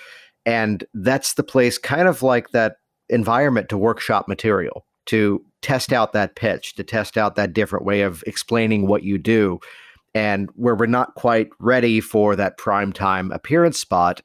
[0.47, 2.77] And that's the place, kind of like that
[3.11, 8.01] environment to workshop material, to test out that pitch, to test out that different way
[8.01, 9.61] of explaining what you do.
[10.15, 14.23] And where we're not quite ready for that prime time appearance spot.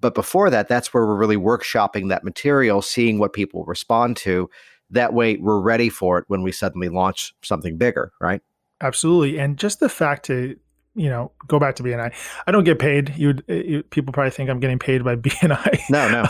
[0.00, 4.48] But before that, that's where we're really workshopping that material, seeing what people respond to.
[4.90, 8.40] That way, we're ready for it when we suddenly launch something bigger, right?
[8.80, 9.38] Absolutely.
[9.38, 10.56] And just the fact to
[10.94, 12.12] you know, go back to BNI.
[12.46, 13.14] I don't get paid.
[13.16, 15.80] You'd, you people probably think I'm getting paid by BNI.
[15.88, 16.26] No, no.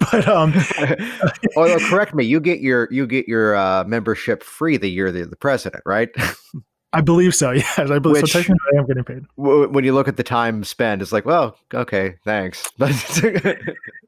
[0.12, 0.52] but um,
[1.56, 2.24] oh, correct me.
[2.24, 6.10] You get your you get your uh, membership free the year the the president, right?
[6.92, 7.50] I believe so.
[7.58, 8.40] Yes, I believe Which, so.
[8.40, 9.24] Technically, I am getting paid.
[9.36, 12.66] W- when you look at the time spent, it's like, well, okay, thanks.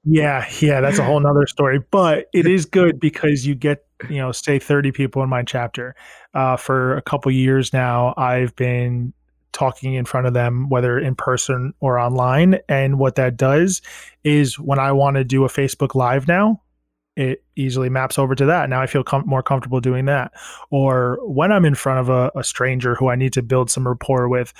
[0.04, 1.80] yeah, yeah, that's a whole nother story.
[1.90, 5.94] But it is good because you get, you know, say 30 people in my chapter.
[6.32, 9.12] Uh, for a couple years now, I've been
[9.52, 12.58] talking in front of them, whether in person or online.
[12.68, 13.82] And what that does
[14.24, 16.62] is when I want to do a Facebook Live now,
[17.16, 18.68] it easily maps over to that.
[18.68, 20.32] Now I feel com- more comfortable doing that.
[20.70, 23.86] Or when I'm in front of a, a, stranger who I need to build some
[23.86, 24.52] rapport with,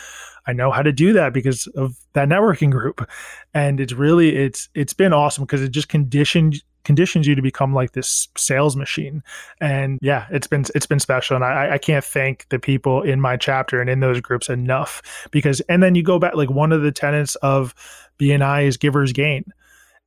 [0.47, 3.09] I know how to do that because of that networking group.
[3.55, 7.75] And it's really it's it's been awesome because it just conditioned conditions you to become
[7.75, 9.23] like this sales machine
[9.61, 13.21] and yeah it's been it's been special and I, I can't thank the people in
[13.21, 16.73] my chapter and in those groups enough because and then you go back like one
[16.73, 17.75] of the tenets of
[18.19, 19.53] BNI is givers gain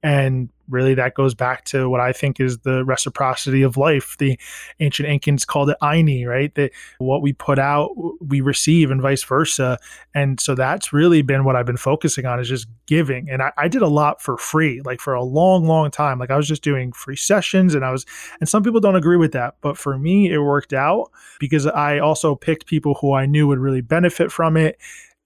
[0.04, 4.18] and really that goes back to what I think is the reciprocity of life.
[4.18, 4.38] The
[4.80, 6.54] ancient Incans called it Ayni, right?
[6.56, 9.78] That what we put out, we receive and vice versa.
[10.14, 13.30] And so that's really been what I've been focusing on is just giving.
[13.30, 16.20] And I, I did a lot for free, like for a long, long time.
[16.20, 18.06] Like I was just doing free sessions and I was,
[18.40, 19.56] and some people don't agree with that.
[19.62, 23.60] But for me, it worked out because I also picked people who I knew would
[23.60, 24.78] really benefit from it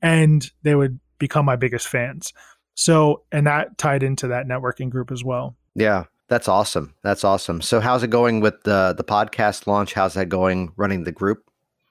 [0.01, 2.33] and they would become my biggest fans.
[2.77, 5.55] So, and that tied into that networking group as well.
[5.73, 6.93] Yeah, that's awesome.
[7.01, 7.59] That's awesome.
[7.59, 9.93] So, how's it going with the the podcast launch?
[9.93, 11.43] How's that going running the group?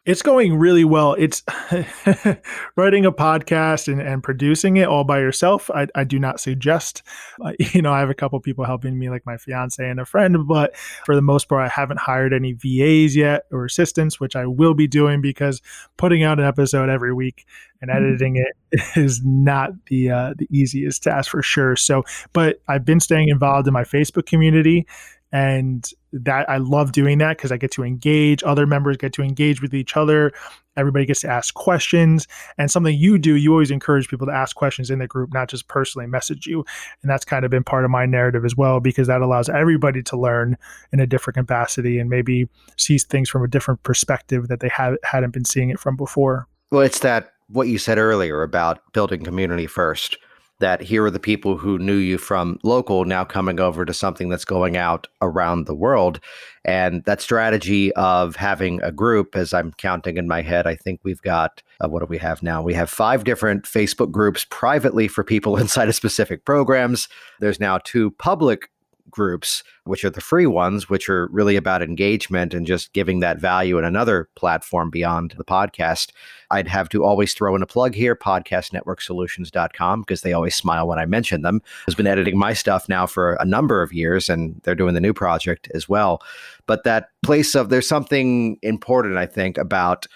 [0.07, 1.15] It's going really well.
[1.15, 1.43] It's
[2.77, 5.69] writing a podcast and, and producing it all by yourself.
[5.75, 7.03] I, I do not suggest.
[7.45, 10.05] Uh, you know, I have a couple people helping me, like my fiance and a
[10.05, 14.37] friend, but for the most part, I haven't hired any VAs yet or assistants, which
[14.37, 15.61] I will be doing because
[15.97, 17.45] putting out an episode every week
[17.83, 18.07] and mm-hmm.
[18.07, 21.75] editing it is not the uh, the easiest task for sure.
[21.75, 24.87] So, but I've been staying involved in my Facebook community
[25.33, 25.91] and
[26.25, 29.61] that I love doing that because I get to engage other members get to engage
[29.61, 30.33] with each other
[30.77, 32.27] everybody gets to ask questions
[32.59, 35.49] and something you do you always encourage people to ask questions in the group not
[35.49, 36.65] just personally message you
[37.03, 40.03] and that's kind of been part of my narrative as well because that allows everybody
[40.03, 40.57] to learn
[40.93, 44.71] in a different capacity and maybe sees things from a different perspective that they
[45.03, 46.47] hadn't been seeing it from before.
[46.71, 50.19] Well it's that what you said earlier about building community first
[50.59, 54.29] that here are the people who knew you from local now coming over to something
[54.29, 56.21] that's going out around the world.
[56.65, 61.01] And that strategy of having a group, as I'm counting in my head, I think
[61.05, 62.63] we've got, uh, what do we have now?
[62.63, 67.09] We have five different Facebook groups privately for people inside of specific programs.
[67.39, 68.71] There's now two public
[69.17, 73.41] groups, which are the free ones, which are really about engagement and just giving that
[73.41, 76.13] value in another platform beyond the podcast.
[76.51, 80.99] I'd have to always throw in a plug here, podcastnetworksolutions.com, because they always smile when
[80.99, 81.63] I mention them.
[81.87, 85.01] Has been editing my stuff now for a number of years, and they're doing the
[85.01, 86.23] new project as well.
[86.67, 90.07] But that place of there's something important, I think, about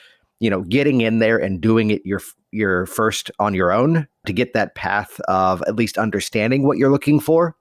[0.40, 2.20] you know getting in there and doing it your
[2.52, 6.90] your first on your own to get that path of at least understanding what you're
[6.90, 7.56] looking for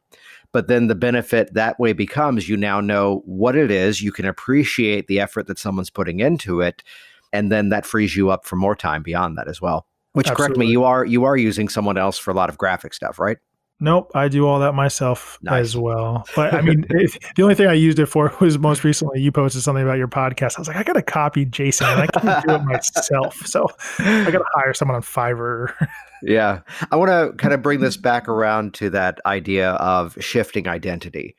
[0.52, 4.26] but then the benefit that way becomes you now know what it is, you can
[4.26, 6.84] appreciate the effort that someone's putting into it,
[7.32, 9.86] and then that frees you up for more time beyond that as well.
[10.14, 10.56] Which Absolutely.
[10.56, 13.20] correct me, you are you are using someone else for a lot of graphic stuff,
[13.20, 13.38] right?
[13.82, 15.62] Nope, I do all that myself nice.
[15.62, 16.26] as well.
[16.36, 19.32] But I mean, if, the only thing I used it for was most recently you
[19.32, 20.58] posted something about your podcast.
[20.58, 23.68] I was like, I got to copy Jason, and I can't do it myself, so
[24.00, 25.74] I got to hire someone on Fiverr.
[26.22, 26.60] yeah,
[26.92, 31.36] I want to kind of bring this back around to that idea of shifting identity.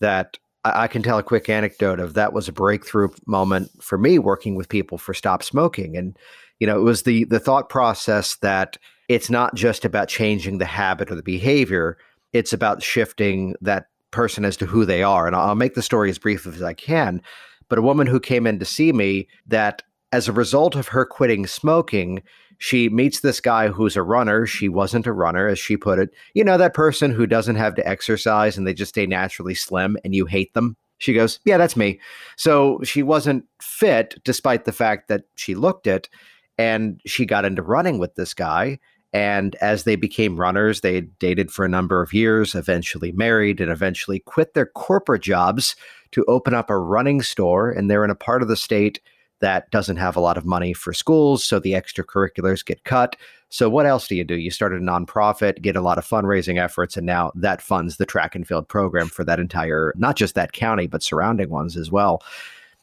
[0.00, 3.96] That I, I can tell a quick anecdote of that was a breakthrough moment for
[3.96, 5.96] me working with people for stop smoking.
[5.96, 6.16] And,
[6.58, 8.76] you know, it was the the thought process that
[9.10, 11.98] it's not just about changing the habit or the behavior,
[12.32, 15.26] it's about shifting that person as to who they are.
[15.26, 17.20] And I'll make the story as brief as I can.
[17.68, 19.82] But a woman who came in to see me that
[20.12, 22.22] as a result of her quitting smoking,
[22.58, 24.46] she meets this guy who's a runner.
[24.46, 26.10] She wasn't a runner, as she put it.
[26.34, 29.96] You know, that person who doesn't have to exercise and they just stay naturally slim
[30.04, 30.76] and you hate them.
[30.98, 31.98] She goes, Yeah, that's me.
[32.36, 36.08] So she wasn't fit despite the fact that she looked it.
[36.58, 38.78] And she got into running with this guy.
[39.12, 43.70] And as they became runners, they dated for a number of years, eventually married, and
[43.70, 45.74] eventually quit their corporate jobs
[46.12, 47.70] to open up a running store.
[47.70, 49.00] And they're in a part of the state
[49.40, 53.16] that doesn't have a lot of money for schools, so the extracurriculars get cut.
[53.48, 54.36] So what else do you do?
[54.36, 58.06] You started a nonprofit, get a lot of fundraising efforts, and now that funds the
[58.06, 61.90] track and field program for that entire, not just that county, but surrounding ones as
[61.90, 62.22] well.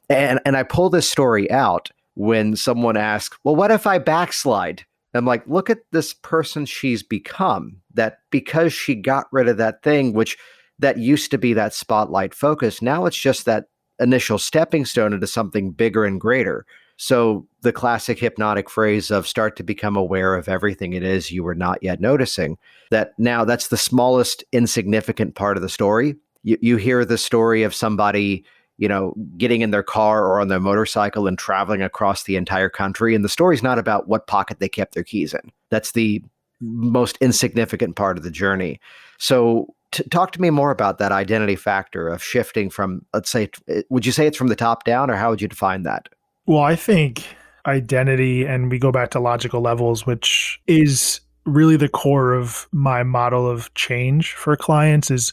[0.10, 4.86] And and I pull this story out when someone asks, "Well, what if I backslide?"
[5.18, 7.78] I'm like, "Look at this person she's become.
[7.94, 10.38] That because she got rid of that thing, which
[10.80, 13.66] that used to be that spotlight focus, now it's just that
[14.00, 16.66] initial stepping stone into something bigger and greater.
[16.98, 21.44] So the classic hypnotic phrase of start to become aware of everything it is you
[21.44, 22.58] were not yet noticing.
[22.90, 26.16] That now that's the smallest insignificant part of the story.
[26.44, 28.46] You, you hear the story of somebody,
[28.78, 32.70] you know, getting in their car or on their motorcycle and traveling across the entire
[32.70, 33.16] country.
[33.16, 35.52] And the story's not about what pocket they kept their keys in.
[35.70, 36.24] That's the
[36.62, 38.80] most insignificant part of the journey.
[39.18, 43.50] So T- talk to me more about that identity factor of shifting from, let's say,
[43.70, 46.10] eh, would you say it's from the top down, or how would you define that?
[46.46, 47.24] Well, I think
[47.66, 53.04] identity, and we go back to logical levels, which is really the core of my
[53.04, 55.32] model of change for clients, is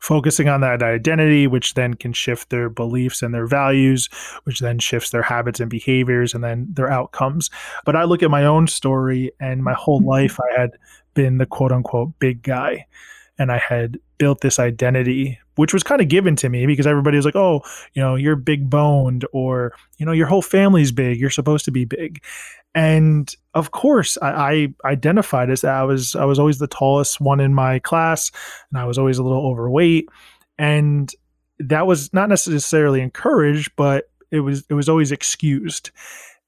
[0.00, 4.08] focusing on that identity, which then can shift their beliefs and their values,
[4.44, 7.50] which then shifts their habits and behaviors and then their outcomes.
[7.84, 10.08] But I look at my own story, and my whole mm-hmm.
[10.08, 10.72] life I had
[11.14, 12.86] been the quote unquote big guy
[13.40, 17.16] and I had built this identity, which was kind of given to me because everybody
[17.16, 17.62] was like, oh,
[17.94, 21.18] you know, you're big boned or, you know, your whole family's big.
[21.18, 22.22] You're supposed to be big.
[22.74, 25.74] And of course, I, I identified as that.
[25.74, 28.30] I was I was always the tallest one in my class,
[28.70, 30.06] and I was always a little overweight.
[30.58, 31.10] And
[31.60, 35.90] that was not necessarily encouraged, but it was it was always excused.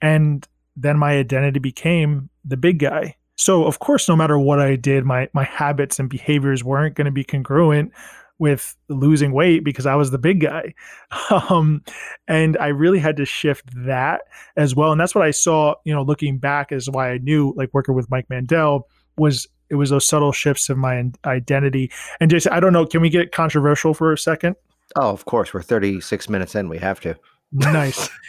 [0.03, 4.77] And then my identity became the big guy so of course, no matter what I
[4.77, 7.93] did, my my habits and behaviors weren't going to be congruent
[8.39, 10.75] with losing weight because I was the big guy.
[11.31, 11.83] Um,
[12.29, 14.23] and I really had to shift that
[14.57, 14.93] as well.
[14.93, 17.95] And that's what I saw, you know, looking back is why I knew like working
[17.95, 21.91] with Mike Mandel was it was those subtle shifts of my identity.
[22.21, 24.57] And Jason, I don't know, can we get controversial for a second?
[24.97, 25.55] Oh, of course.
[25.55, 26.69] We're 36 minutes in.
[26.69, 27.17] We have to.
[27.53, 28.09] Nice.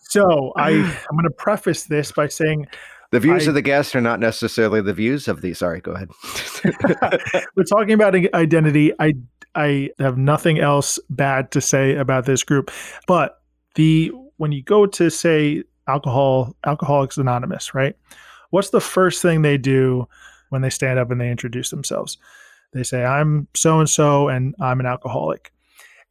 [0.00, 2.66] so I, I'm going to preface this by saying
[3.10, 5.52] the views I, of the guest are not necessarily the views of the.
[5.54, 6.10] Sorry, go ahead.
[7.56, 8.92] we're talking about identity.
[8.98, 9.14] I
[9.54, 12.70] I have nothing else bad to say about this group,
[13.06, 13.42] but
[13.74, 17.96] the when you go to say alcohol Alcoholics Anonymous, right?
[18.50, 20.06] What's the first thing they do
[20.50, 22.16] when they stand up and they introduce themselves?
[22.72, 25.52] They say, "I'm so and so, and I'm an alcoholic,"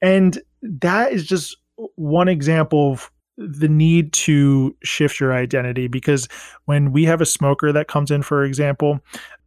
[0.01, 1.55] and that is just
[1.95, 3.09] one example of
[3.39, 6.27] the need to shift your identity because
[6.65, 8.99] when we have a smoker that comes in, for example,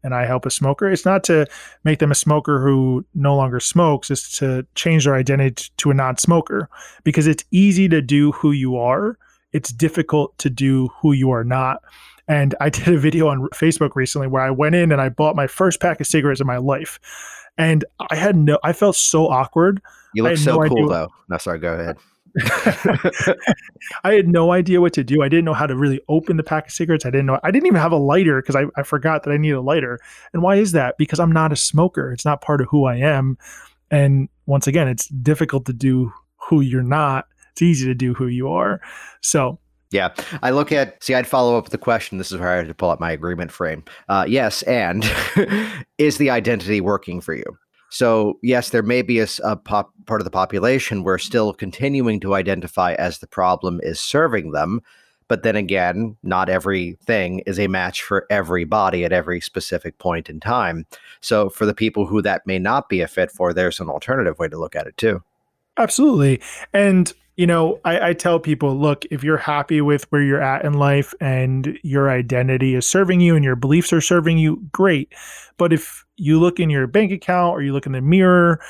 [0.03, 1.47] and I help a smoker, it's not to
[1.85, 5.95] make them a smoker who no longer smokes, it's to change their identity to a
[5.95, 6.69] non smoker
[7.05, 9.19] because it's easy to do who you are.
[9.53, 11.83] It's difficult to do who you are not.
[12.27, 15.37] And I did a video on Facebook recently where I went in and I bought
[15.37, 16.99] my first pack of cigarettes in my life.
[17.59, 19.83] And I had no, I felt so awkward.
[20.15, 21.09] You look so no cool, though.
[21.29, 21.99] No, sorry, go ahead.
[24.05, 25.23] I had no idea what to do.
[25.23, 27.05] I didn't know how to really open the pack of cigarettes.
[27.05, 27.39] I didn't know.
[27.43, 29.99] I didn't even have a lighter because I, I forgot that I need a lighter.
[30.33, 30.97] And why is that?
[30.99, 32.13] Because I'm not a smoker.
[32.13, 33.37] It's not part of who I am.
[33.91, 36.13] And once again, it's difficult to do
[36.49, 37.27] who you're not.
[37.53, 38.81] It's easy to do who you are.
[39.21, 39.59] So
[39.91, 41.03] yeah, I look at.
[41.05, 42.17] See, I'd follow up with the question.
[42.17, 43.85] This is where I had to pull up my agreement frame.
[44.09, 45.05] Uh, yes, and
[45.99, 47.45] is the identity working for you?
[47.93, 52.21] So, yes, there may be a, a pop, part of the population we're still continuing
[52.21, 54.81] to identify as the problem is serving them.
[55.29, 60.41] But then again, not everything is a match for everybody at every specific point in
[60.41, 60.87] time.
[61.21, 64.39] So, for the people who that may not be a fit for, there's an alternative
[64.39, 65.23] way to look at it too.
[65.77, 66.41] Absolutely.
[66.73, 70.65] And you know, I, I, tell people, look, if you're happy with where you're at
[70.65, 75.15] in life and your identity is serving you and your beliefs are serving you, great.
[75.57, 78.61] But if you look in your bank account or you look in the mirror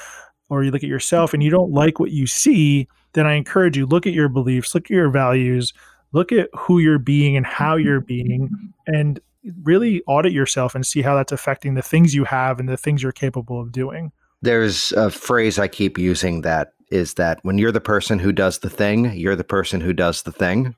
[0.48, 3.76] or you look at yourself and you don't like what you see, then I encourage
[3.76, 5.72] you look at your beliefs, look at your values,
[6.12, 7.86] look at who you're being and how mm-hmm.
[7.86, 8.48] you're being,
[8.86, 9.20] and
[9.64, 13.02] really audit yourself and see how that's affecting the things you have and the things
[13.02, 14.12] you're capable of doing.
[14.40, 18.58] There's a phrase I keep using that is that when you're the person who does
[18.58, 20.74] the thing, you're the person who does the thing,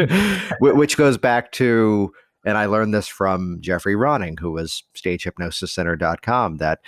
[0.60, 2.12] which goes back to,
[2.44, 6.80] and I learned this from Jeffrey Ronning, who was stagehypnosiscenter.com, that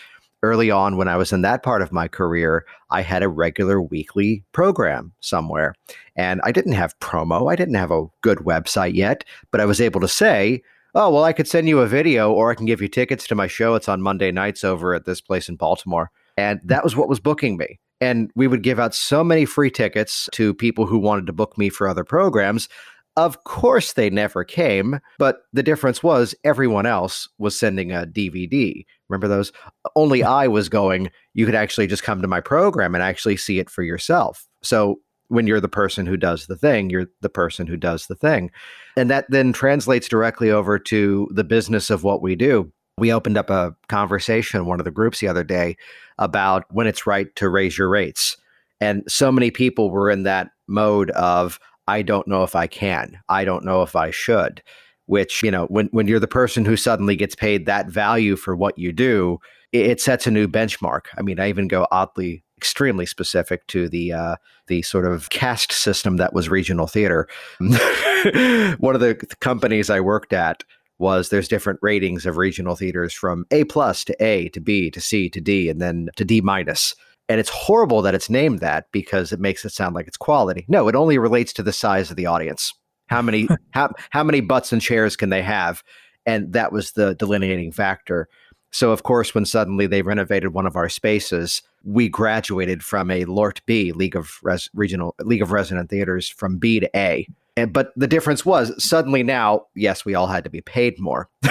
[0.43, 3.81] early on when I was in that part of my career, I had a regular
[3.81, 5.75] weekly program somewhere.
[6.15, 9.81] And I didn't have promo, I didn't have a good website yet, but I was
[9.81, 10.63] able to say,
[10.95, 13.35] oh, well, I could send you a video or I can give you tickets to
[13.35, 13.75] my show.
[13.75, 16.11] It's on Monday nights over at this place in Baltimore.
[16.37, 17.79] And that was what was booking me.
[18.01, 21.59] And we would give out so many free tickets to people who wanted to book
[21.59, 22.69] me for other programs.
[23.17, 28.85] Of course, they never came, but the difference was everyone else was sending a DVD.
[29.09, 29.51] Remember those?
[29.97, 33.59] Only I was going, you could actually just come to my program and actually see
[33.59, 34.47] it for yourself.
[34.63, 38.15] So when you're the person who does the thing, you're the person who does the
[38.15, 38.51] thing.
[38.97, 42.73] And that then translates directly over to the business of what we do.
[42.99, 45.77] We opened up a conversation in one of the groups the other day
[46.19, 48.37] about when it's right to raise your rates.
[48.81, 53.19] And so many people were in that mode of, I don't know if I can,
[53.29, 54.63] I don't know if I should,
[55.07, 58.55] which, you know, when, when you're the person who suddenly gets paid that value for
[58.55, 59.39] what you do,
[59.73, 61.07] it, it sets a new benchmark.
[61.17, 65.73] I mean, I even go oddly extremely specific to the uh, the sort of caste
[65.73, 67.29] system that was regional theater.
[67.61, 70.65] One of the companies I worked at
[70.99, 75.01] was there's different ratings of regional theaters from A plus to A to B to
[75.01, 76.95] C to D and then to D minus.
[77.29, 80.65] And it's horrible that it's named that because it makes it sound like it's quality.
[80.69, 82.73] No, it only relates to the size of the audience.
[83.09, 85.83] How many how how many butts and chairs can they have?
[86.27, 88.29] And that was the delineating factor.
[88.71, 93.25] So, of course, when suddenly they renovated one of our spaces, we graduated from a
[93.25, 97.27] LORT B, League of Res- Regional League of Resident Theaters, from B to A.
[97.59, 101.29] And, but the difference was suddenly now, yes, we all had to be paid more.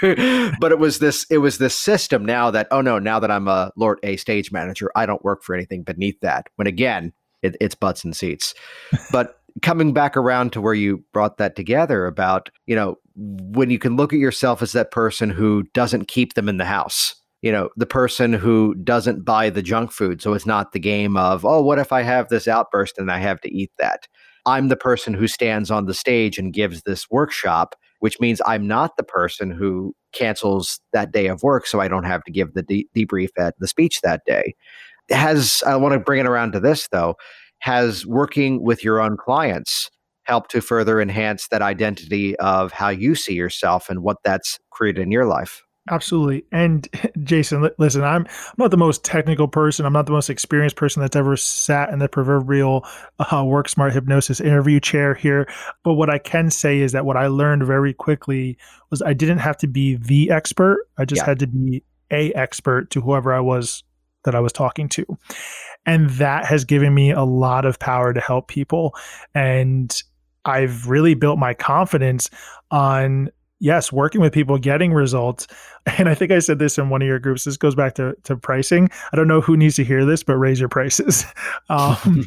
[0.00, 3.46] but it was this it was this system now that oh no now that i'm
[3.46, 7.12] a LORT A stage manager i don't work for anything beneath that when again
[7.42, 8.54] it, it's butts and seats
[9.12, 13.78] but coming back around to where you brought that together about, you know, when you
[13.78, 17.52] can look at yourself as that person who doesn't keep them in the house, you
[17.52, 20.20] know, the person who doesn't buy the junk food.
[20.20, 23.18] So it's not the game of, oh, what if I have this outburst and I
[23.18, 24.08] have to eat that?
[24.46, 28.66] I'm the person who stands on the stage and gives this workshop, which means I'm
[28.66, 32.54] not the person who cancels that day of work so I don't have to give
[32.54, 34.54] the de- debrief at the speech that day.
[35.10, 37.16] Has I want to bring it around to this though
[37.60, 39.90] has working with your own clients
[40.24, 45.00] helped to further enhance that identity of how you see yourself and what that's created
[45.00, 45.62] in your life?
[45.90, 46.44] Absolutely.
[46.50, 46.88] And
[47.24, 49.84] Jason, listen, I'm, I'm not the most technical person.
[49.84, 52.86] I'm not the most experienced person that's ever sat in the proverbial
[53.18, 55.48] uh, work smart hypnosis interview chair here.
[55.82, 58.56] But what I can say is that what I learned very quickly
[58.90, 60.86] was I didn't have to be the expert.
[60.96, 61.26] I just yeah.
[61.26, 63.82] had to be a expert to whoever I was
[64.24, 65.04] that I was talking to.
[65.84, 68.94] And that has given me a lot of power to help people.
[69.34, 69.94] And
[70.46, 72.30] I've really built my confidence
[72.70, 73.30] on
[73.60, 75.46] yes, working with people, getting results.
[75.98, 77.44] And I think I said this in one of your groups.
[77.44, 78.88] This goes back to, to pricing.
[79.12, 81.26] I don't know who needs to hear this, but raise your prices.
[81.68, 82.24] Um,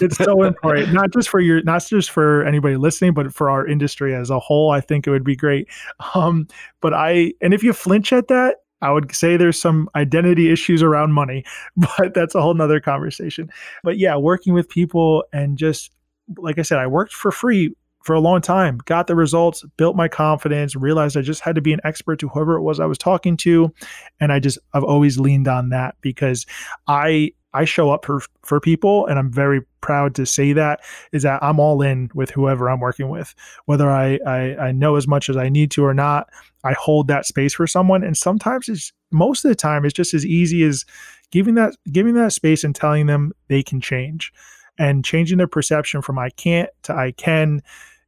[0.00, 3.66] it's so important, not just for your, not just for anybody listening, but for our
[3.66, 4.70] industry as a whole.
[4.70, 5.68] I think it would be great.
[6.14, 6.48] Um,
[6.80, 10.82] but I, and if you flinch at that, I would say there's some identity issues
[10.82, 11.44] around money,
[11.76, 13.50] but that's a whole nother conversation.
[13.82, 15.92] But yeah, working with people and just
[16.38, 19.96] like I said, I worked for free for a long time, got the results, built
[19.96, 22.86] my confidence, realized I just had to be an expert to whoever it was I
[22.86, 23.72] was talking to.
[24.20, 26.46] And I just, I've always leaned on that because
[26.88, 30.80] I, I show up for, for people and I'm very proud to say that
[31.12, 33.34] is that I'm all in with whoever I'm working with,
[33.66, 36.28] whether I, I, I know as much as I need to or not.
[36.64, 38.02] I hold that space for someone.
[38.02, 40.84] And sometimes it's most of the time it's just as easy as
[41.30, 44.32] giving that giving that space and telling them they can change.
[44.78, 47.62] And changing their perception from I can't to I can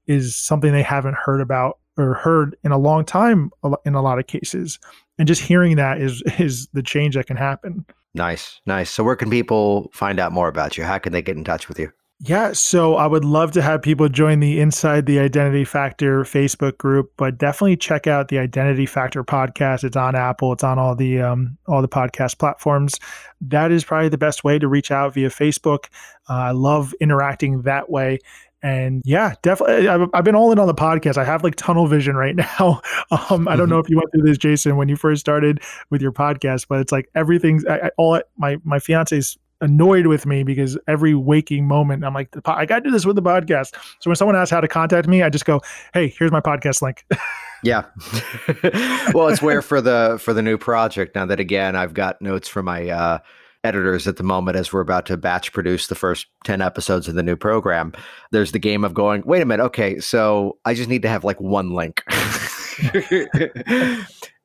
[0.06, 3.50] is something they haven't heard about or heard in a long time
[3.84, 4.78] in a lot of cases.
[5.18, 7.84] And just hearing that is is the change that can happen.
[8.14, 8.90] Nice, nice.
[8.90, 10.84] So where can people find out more about you?
[10.84, 11.90] How can they get in touch with you?
[12.20, 16.78] Yeah, so I would love to have people join the Inside the Identity Factor Facebook
[16.78, 19.82] group, but definitely check out the Identity Factor podcast.
[19.82, 22.94] It's on Apple, it's on all the um, all the podcast platforms.
[23.40, 25.86] That is probably the best way to reach out via Facebook.
[26.30, 28.20] Uh, I love interacting that way,
[28.64, 29.88] And yeah, definitely.
[29.88, 31.18] I've, I've been all in on the podcast.
[31.18, 32.80] I have like tunnel vision right now.
[33.28, 35.60] Um, I don't know if you went through this, Jason, when you first started
[35.90, 40.24] with your podcast, but it's like everything's I, I, all my my fiance's annoyed with
[40.24, 43.74] me because every waking moment I'm like, I got to do this with the podcast.
[44.00, 45.60] So when someone asks how to contact me, I just go,
[45.92, 47.04] "Hey, here's my podcast link."
[47.62, 47.84] yeah.
[49.12, 51.14] well, it's where for the for the new project.
[51.14, 53.18] Now that again, I've got notes from my uh,
[53.64, 57.14] editors at the moment as we're about to batch produce the first 10 episodes of
[57.14, 57.92] the new program.
[58.30, 61.24] There's the game of going, wait a minute, okay, so I just need to have
[61.24, 62.02] like one link.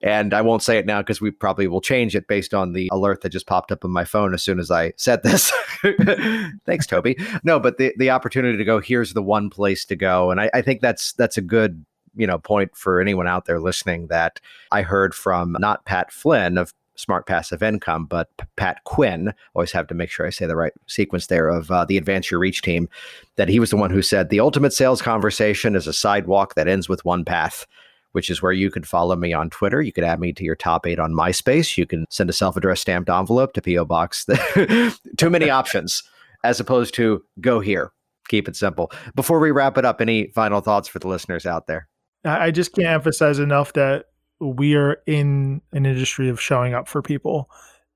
[0.02, 2.90] and I won't say it now because we probably will change it based on the
[2.92, 5.52] alert that just popped up on my phone as soon as I said this.
[6.66, 7.18] Thanks, Toby.
[7.44, 10.32] No, but the, the opportunity to go, here's the one place to go.
[10.32, 13.60] And I, I think that's that's a good you know point for anyone out there
[13.60, 14.40] listening that
[14.72, 19.88] I heard from not Pat Flynn of Smart Passive Income, but Pat Quinn, always have
[19.88, 22.62] to make sure I say the right sequence there of uh, the Advance Your Reach
[22.62, 22.90] team,
[23.36, 26.68] that he was the one who said the ultimate sales conversation is a sidewalk that
[26.68, 27.66] ends with one path
[28.12, 29.82] which is where you can follow me on Twitter.
[29.82, 31.78] You can add me to your top eight on MySpace.
[31.78, 33.86] You can send a self addressed stamped envelope to P.O.
[33.86, 34.26] Box.
[35.18, 36.04] Too many options
[36.44, 37.92] as opposed to go here.
[38.28, 38.92] Keep it simple.
[39.16, 41.88] Before we wrap it up, any final thoughts for the listeners out there?
[42.26, 44.06] I just can't emphasize enough that
[44.40, 47.50] we are in an industry of showing up for people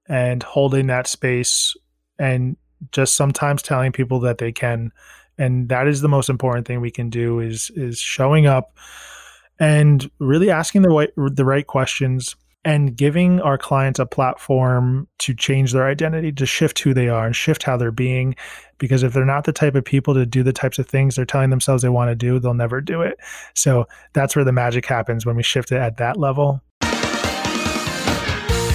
[0.07, 1.75] and holding that space
[2.19, 2.57] and
[2.91, 4.91] just sometimes telling people that they can.
[5.37, 8.77] And that is the most important thing we can do is is showing up
[9.59, 12.35] and really asking the right, the right questions
[12.65, 17.25] and giving our clients a platform to change their identity, to shift who they are
[17.25, 18.35] and shift how they're being.
[18.77, 21.25] Because if they're not the type of people to do the types of things they're
[21.25, 23.17] telling themselves they want to do, they'll never do it.
[23.53, 26.61] So that's where the magic happens when we shift it at that level.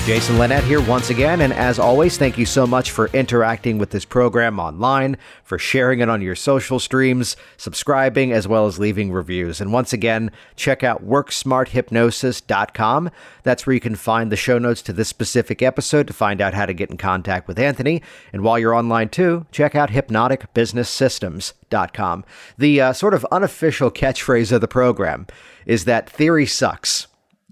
[0.08, 3.90] Jason Linett here once again, and as always, thank you so much for interacting with
[3.90, 9.12] this program online, for sharing it on your social streams, subscribing, as well as leaving
[9.12, 9.60] reviews.
[9.60, 13.10] And once again, check out worksmarthypnosis.com.
[13.42, 16.54] That's where you can find the show notes to this specific episode to find out
[16.54, 18.00] how to get in contact with Anthony.
[18.32, 22.24] And while you're online too, check out hypnoticbusinesssystems.com.
[22.56, 25.26] The uh, sort of unofficial catchphrase of the program
[25.66, 27.08] is that theory sucks,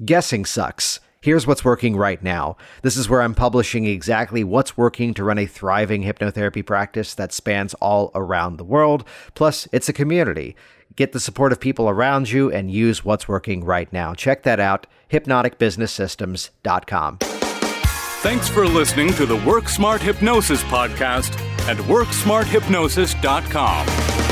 [0.07, 2.57] guessing sucks Here's what's working right now.
[2.83, 7.33] This is where I'm publishing exactly what's working to run a thriving hypnotherapy practice that
[7.33, 9.05] spans all around the world.
[9.35, 10.55] Plus, it's a community.
[10.95, 14.15] Get the support of people around you and use what's working right now.
[14.15, 17.19] Check that out, hypnoticbusinesssystems.com.
[17.19, 24.26] Thanks for listening to the Work Smart Hypnosis podcast at WorkSmartHypnosis.com.